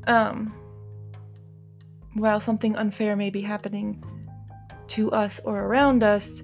um, 0.06 0.52
while 2.16 2.38
something 2.38 2.76
unfair 2.76 3.16
may 3.16 3.30
be 3.30 3.40
happening 3.40 4.04
to 4.88 5.10
us 5.12 5.40
or 5.40 5.64
around 5.64 6.02
us, 6.02 6.42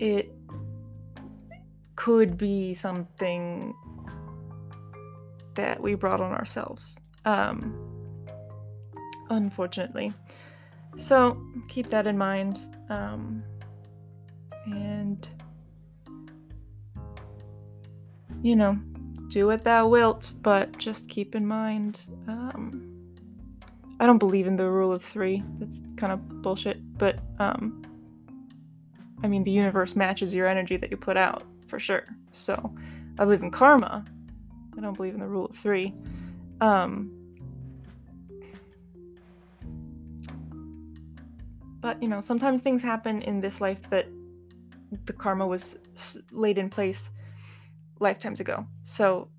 it 0.00 0.32
could 1.94 2.38
be 2.38 2.72
something 2.72 3.74
that 5.54 5.80
we 5.80 5.94
brought 5.94 6.22
on 6.22 6.32
ourselves. 6.32 6.98
Um, 7.26 7.76
unfortunately. 9.28 10.14
So 10.96 11.40
keep 11.68 11.90
that 11.90 12.06
in 12.06 12.16
mind. 12.16 12.58
Um, 12.88 13.44
and, 14.64 15.28
you 18.42 18.56
know, 18.56 18.78
do 19.28 19.46
what 19.46 19.64
thou 19.64 19.86
wilt, 19.86 20.32
but 20.40 20.78
just 20.78 21.10
keep 21.10 21.34
in 21.34 21.46
mind. 21.46 22.00
Um, 22.26 22.86
I 24.00 24.06
don't 24.06 24.18
believe 24.18 24.46
in 24.46 24.56
the 24.56 24.70
rule 24.70 24.92
of 24.92 25.04
three. 25.04 25.42
That's 25.58 25.78
kind 25.96 26.10
of 26.10 26.42
bullshit. 26.42 26.78
But, 26.96 27.18
um, 27.38 27.82
I 29.22 29.28
mean, 29.28 29.44
the 29.44 29.50
universe 29.50 29.94
matches 29.96 30.32
your 30.32 30.46
energy 30.46 30.76
that 30.76 30.90
you 30.90 30.96
put 30.96 31.16
out, 31.16 31.42
for 31.66 31.78
sure. 31.78 32.04
So, 32.32 32.74
I 33.18 33.24
believe 33.24 33.42
in 33.42 33.50
karma. 33.50 34.04
I 34.76 34.80
don't 34.80 34.96
believe 34.96 35.14
in 35.14 35.20
the 35.20 35.28
rule 35.28 35.46
of 35.46 35.56
three. 35.56 35.94
Um, 36.60 37.20
But, 41.80 42.02
you 42.02 42.08
know, 42.08 42.20
sometimes 42.20 42.60
things 42.60 42.82
happen 42.82 43.22
in 43.22 43.40
this 43.40 43.60
life 43.60 43.88
that 43.90 44.06
the 45.06 45.12
karma 45.12 45.46
was 45.46 45.78
laid 46.30 46.58
in 46.58 46.68
place 46.68 47.10
lifetimes 48.00 48.40
ago. 48.40 48.66
So 48.82 49.30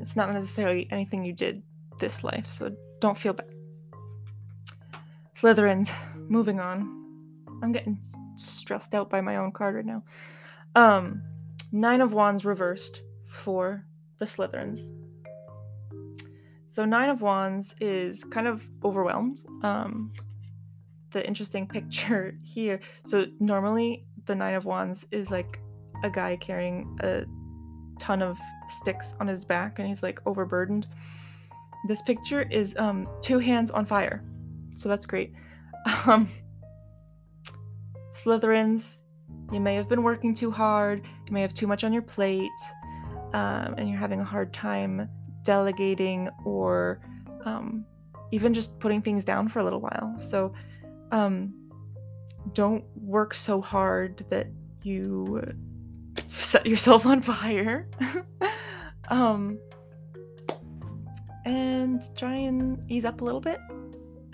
it's 0.00 0.14
not 0.14 0.32
necessarily 0.32 0.86
anything 0.90 1.24
you 1.24 1.32
did 1.32 1.62
this 1.98 2.22
life. 2.22 2.46
So 2.48 2.74
don't 3.00 3.18
feel 3.18 3.32
bad. 3.32 3.52
Slytherins, 5.34 5.90
moving 6.28 6.60
on. 6.60 6.99
I'm 7.62 7.72
getting 7.72 7.98
stressed 8.34 8.94
out 8.94 9.10
by 9.10 9.20
my 9.20 9.36
own 9.36 9.52
card 9.52 9.74
right 9.74 9.86
now. 9.86 10.02
Um, 10.74 11.22
Nine 11.72 12.00
of 12.00 12.12
Wands 12.12 12.44
reversed 12.44 13.02
for 13.26 13.84
the 14.18 14.24
Slytherins. 14.24 14.80
So 16.66 16.84
Nine 16.84 17.08
of 17.08 17.20
Wands 17.20 17.74
is 17.80 18.24
kind 18.24 18.46
of 18.46 18.68
overwhelmed. 18.84 19.44
Um, 19.62 20.12
the 21.10 21.26
interesting 21.26 21.66
picture 21.76 22.38
here. 22.42 22.80
So 23.04 23.26
normally 23.38 24.04
the 24.26 24.34
Nine 24.34 24.54
of 24.54 24.64
Wands 24.64 25.06
is 25.10 25.30
like 25.30 25.60
a 26.02 26.10
guy 26.10 26.36
carrying 26.36 26.98
a 27.02 27.24
ton 27.98 28.22
of 28.22 28.38
sticks 28.66 29.14
on 29.20 29.26
his 29.26 29.44
back 29.44 29.78
and 29.78 29.86
he's 29.86 30.02
like 30.02 30.20
overburdened. 30.26 30.86
This 31.86 32.02
picture 32.02 32.42
is 32.42 32.76
um 32.76 33.08
two 33.22 33.38
hands 33.38 33.70
on 33.70 33.84
fire. 33.84 34.24
So 34.74 34.88
that's 34.88 35.06
great. 35.06 35.32
Um 36.06 36.28
Slytherins, 38.12 39.02
you 39.52 39.60
may 39.60 39.74
have 39.74 39.88
been 39.88 40.02
working 40.02 40.34
too 40.34 40.50
hard, 40.50 41.04
you 41.26 41.32
may 41.32 41.42
have 41.42 41.54
too 41.54 41.66
much 41.66 41.84
on 41.84 41.92
your 41.92 42.02
plate, 42.02 42.50
um, 43.32 43.74
and 43.78 43.88
you're 43.88 43.98
having 43.98 44.20
a 44.20 44.24
hard 44.24 44.52
time 44.52 45.08
delegating 45.44 46.28
or 46.44 47.00
um, 47.44 47.84
even 48.32 48.52
just 48.52 48.78
putting 48.80 49.02
things 49.02 49.24
down 49.24 49.48
for 49.48 49.60
a 49.60 49.64
little 49.64 49.80
while. 49.80 50.14
So 50.18 50.52
um, 51.12 51.54
don't 52.52 52.84
work 52.96 53.34
so 53.34 53.60
hard 53.60 54.24
that 54.30 54.48
you 54.82 55.42
set 56.28 56.66
yourself 56.66 57.06
on 57.06 57.20
fire. 57.20 57.88
um, 59.08 59.58
and 61.44 62.02
try 62.16 62.34
and 62.34 62.78
ease 62.90 63.04
up 63.04 63.20
a 63.20 63.24
little 63.24 63.40
bit, 63.40 63.58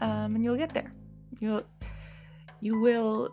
um, 0.01 0.35
and 0.35 0.45
you'll 0.45 0.57
get 0.57 0.74
there. 0.74 0.93
You'll 1.39 1.62
you 2.61 2.81
will 2.81 3.31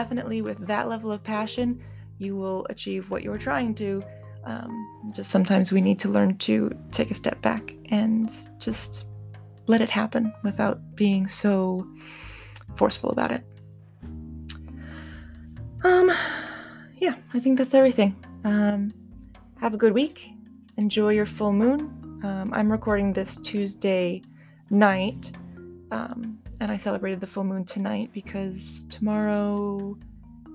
definitely 0.00 0.40
with 0.42 0.58
that 0.66 0.88
level 0.88 1.10
of 1.10 1.20
passion 1.22 1.80
you 2.18 2.36
will 2.36 2.66
achieve 2.68 3.10
what 3.10 3.22
you're 3.22 3.38
trying 3.38 3.74
to 3.74 4.02
um, 4.46 5.10
just 5.12 5.30
sometimes 5.30 5.72
we 5.72 5.80
need 5.80 5.98
to 6.00 6.08
learn 6.08 6.38
to 6.38 6.70
take 6.92 7.10
a 7.10 7.14
step 7.14 7.42
back 7.42 7.74
and 7.90 8.30
just 8.58 9.04
let 9.66 9.80
it 9.80 9.90
happen 9.90 10.32
without 10.44 10.78
being 10.94 11.26
so 11.26 11.84
forceful 12.76 13.10
about 13.10 13.32
it. 13.32 13.44
Um, 15.82 16.12
yeah, 16.98 17.14
I 17.34 17.40
think 17.40 17.58
that's 17.58 17.74
everything. 17.74 18.14
Um, 18.44 18.92
have 19.60 19.74
a 19.74 19.76
good 19.76 19.92
week. 19.92 20.30
Enjoy 20.76 21.08
your 21.10 21.26
full 21.26 21.52
moon. 21.52 22.20
Um, 22.22 22.52
I'm 22.54 22.70
recording 22.70 23.12
this 23.12 23.36
Tuesday 23.38 24.22
night, 24.70 25.32
um, 25.90 26.38
and 26.60 26.70
I 26.70 26.76
celebrated 26.76 27.20
the 27.20 27.26
full 27.26 27.44
moon 27.44 27.64
tonight 27.64 28.10
because 28.12 28.84
tomorrow 28.84 29.96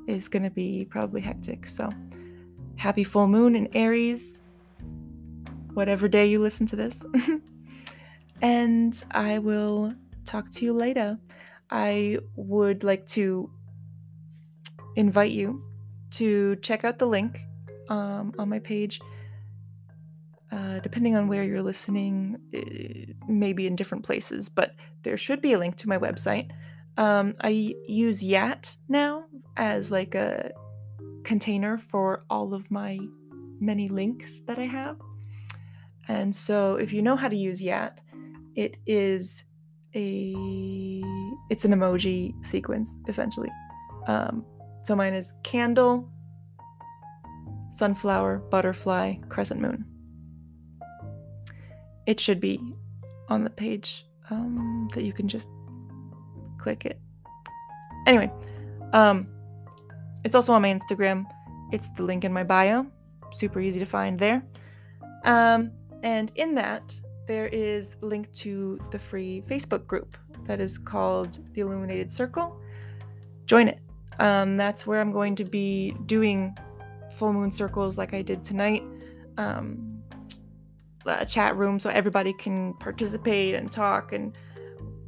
is 0.08 0.28
going 0.28 0.43
to 0.43 0.49
be 0.49 0.86
probably 0.89 1.22
hectic. 1.22 1.68
So, 1.68 1.89
happy 2.76 3.04
full 3.04 3.28
moon 3.28 3.56
in 3.56 3.68
Aries, 3.76 4.43
whatever 5.74 6.08
day 6.08 6.26
you 6.26 6.39
listen 6.39 6.66
to 6.68 6.76
this. 6.76 7.06
and 8.41 9.04
I 9.12 9.39
will 9.39 9.93
talk 10.26 10.49
to 10.52 10.66
you 10.66 10.74
later. 10.74 11.20
I 11.70 12.18
would 12.36 12.84
like 12.84 13.06
to 13.08 13.49
invite 14.95 15.32
you 15.32 15.64
to 16.12 16.56
check 16.58 16.84
out 16.84 16.97
the 16.97 17.06
link 17.06 17.39
um, 17.89 18.34
on 18.38 18.49
my 18.49 18.60
page. 18.60 18.99
Uh, 20.52 20.80
depending 20.80 21.16
on 21.16 21.30
where 21.30 21.43
you're 21.43 21.62
listening, 21.62 22.38
maybe 23.26 23.68
in 23.68 23.76
different 23.76 24.04
places, 24.04 24.49
but 24.49 24.76
there 25.04 25.16
should 25.16 25.41
be 25.41 25.54
a 25.54 25.60
link 25.60 25.78
to 25.78 25.88
my 25.88 25.97
website. 25.97 26.52
Um, 26.97 27.36
I 27.41 27.74
use 27.88 28.22
Yat 28.22 28.76
now 28.89 29.24
as 29.56 29.91
like 29.91 30.14
a 30.14 30.52
container 31.24 31.78
for 31.78 32.26
all 32.30 32.54
of 32.54 32.70
my 32.70 32.99
many 33.62 33.88
links 33.88 34.41
that 34.47 34.60
I 34.60 34.66
have. 34.66 34.97
And 36.10 36.36
so 36.36 36.76
if 36.76 36.91
you 36.91 37.02
know 37.02 37.16
how 37.16 37.30
to 37.30 37.36
use 37.36 37.62
Yat, 37.62 38.02
it 38.56 38.76
is 38.86 39.45
a 39.95 40.34
it's 41.49 41.64
an 41.64 41.72
emoji 41.72 42.43
sequence 42.43 42.97
essentially. 43.08 43.52
Um, 44.08 44.45
so 44.84 44.95
mine 44.95 45.14
is 45.14 45.34
candle, 45.43 46.10
sunflower, 47.70 48.39
butterfly, 48.49 49.16
crescent 49.30 49.62
moon. 49.62 49.86
It 52.06 52.20
should 52.20 52.39
be 52.39 52.60
on 53.30 53.43
the 53.43 53.49
page 53.49 54.06
um, 54.30 54.88
that 54.93 55.04
you 55.04 55.14
can 55.14 55.28
just 55.28 55.49
click 56.58 56.86
it. 56.86 56.99
Anyway, 58.08 58.32
um, 58.93 59.28
it's 60.24 60.36
also 60.36 60.54
on 60.54 60.62
my 60.62 60.74
Instagram. 60.74 61.26
It's 61.72 61.89
the 61.89 62.04
link 62.04 62.24
in 62.26 62.34
my 62.34 62.43
bio. 62.43 62.86
Super 63.32 63.60
easy 63.60 63.80
to 63.80 63.86
find 63.86 64.20
there. 64.20 64.43
Um, 65.24 65.72
and 66.04 66.32
in 66.36 66.56
that, 66.56 66.93
there 67.28 67.47
is 67.47 67.95
link 68.02 68.32
to 68.34 68.80
the 68.91 68.99
free 68.99 69.43
Facebook 69.47 69.86
group 69.88 70.18
that 70.45 70.60
is 70.60 70.78
called 70.78 71.39
The 71.54 71.62
Illuminated 71.62 72.12
Circle. 72.12 72.60
Join 73.45 73.68
it. 73.68 73.80
Um, 74.20 74.58
that's 74.58 74.86
where 74.86 74.99
I'm 74.99 75.12
going 75.12 75.36
to 75.36 75.45
be 75.45 75.95
doing 76.06 76.56
full 77.14 77.34
moon 77.34 77.52
circles 77.52 77.97
like 77.97 78.14
I 78.14 78.22
did 78.22 78.43
tonight. 78.43 78.84
Um, 79.38 79.91
a 81.06 81.26
chat 81.26 81.56
room 81.56 81.80
so 81.80 81.89
everybody 81.89 82.34
can 82.34 82.74
participate 82.76 83.56
and 83.56 83.72
talk, 83.72 84.12
and 84.14 84.38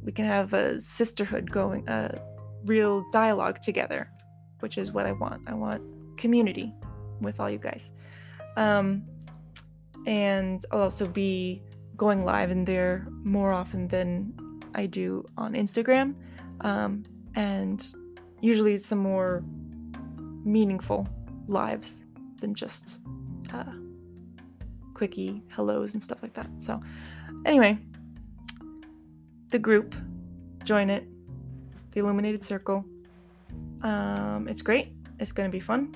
we 0.02 0.12
can 0.12 0.24
have 0.24 0.52
a 0.52 0.80
sisterhood 0.80 1.50
going, 1.50 1.88
a 1.88 2.20
real 2.64 3.04
dialogue 3.10 3.60
together, 3.60 4.10
which 4.60 4.78
is 4.78 4.92
what 4.92 5.06
I 5.06 5.12
want. 5.12 5.48
I 5.48 5.54
want 5.54 5.82
community 6.16 6.74
with 7.20 7.40
all 7.40 7.50
you 7.50 7.58
guys. 7.58 7.90
Um, 8.56 9.04
and 10.06 10.64
I'll 10.70 10.82
also 10.82 11.06
be 11.06 11.62
going 11.96 12.24
live 12.24 12.50
in 12.50 12.64
there 12.64 13.06
more 13.22 13.52
often 13.52 13.88
than 13.88 14.34
I 14.74 14.86
do 14.86 15.24
on 15.36 15.54
Instagram, 15.54 16.14
um, 16.60 17.04
and 17.34 17.86
usually 18.40 18.76
some 18.78 18.98
more 18.98 19.44
meaningful 20.44 21.08
lives 21.46 22.04
than 22.40 22.54
just 22.54 23.00
uh, 23.52 23.72
quickie 24.94 25.42
hellos 25.50 25.92
and 25.94 26.02
stuff 26.02 26.22
like 26.22 26.34
that. 26.34 26.48
So, 26.58 26.80
anyway, 27.44 27.78
the 29.50 29.58
group, 29.58 29.94
join 30.64 30.90
it, 30.90 31.04
the 31.92 32.00
Illuminated 32.00 32.44
Circle. 32.44 32.84
Um, 33.82 34.48
it's 34.48 34.62
great. 34.62 34.92
It's 35.20 35.32
going 35.32 35.48
to 35.48 35.52
be 35.52 35.60
fun. 35.60 35.92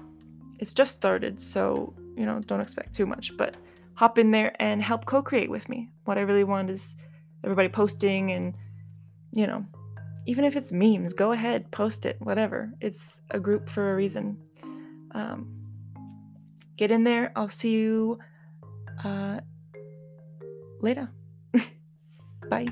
it's 0.59 0.75
just 0.75 0.93
started, 0.93 1.41
so 1.41 1.95
you 2.17 2.27
know, 2.27 2.41
don't 2.41 2.61
expect 2.61 2.95
too 2.95 3.07
much, 3.07 3.37
but 3.37 3.57
hop 3.95 4.19
in 4.19 4.31
there 4.31 4.53
and 4.61 4.83
help 4.83 5.07
co-create 5.07 5.51
with 5.51 5.69
me. 5.69 5.89
What 6.05 6.19
I 6.19 6.23
really 6.23 6.45
want 6.45 6.71
is 6.71 6.97
everybody 7.45 7.69
posting 7.69 8.33
and 8.33 8.57
you 9.33 9.47
know, 9.47 9.65
even 10.27 10.45
if 10.45 10.57
it's 10.57 10.73
memes, 10.73 11.13
go 11.13 11.33
ahead, 11.33 11.71
post 11.71 12.07
it, 12.07 12.17
whatever. 12.21 12.73
It's 12.81 13.23
a 13.31 13.41
group 13.41 13.69
for 13.69 13.93
a 13.93 13.97
reason. 13.97 14.39
Um, 15.13 15.49
get 16.77 16.91
in 16.91 17.05
there. 17.05 17.33
I'll 17.37 17.49
see 17.49 17.73
you 17.73 18.19
uh, 19.05 19.41
later. 20.81 21.11
Bye. 22.51 22.69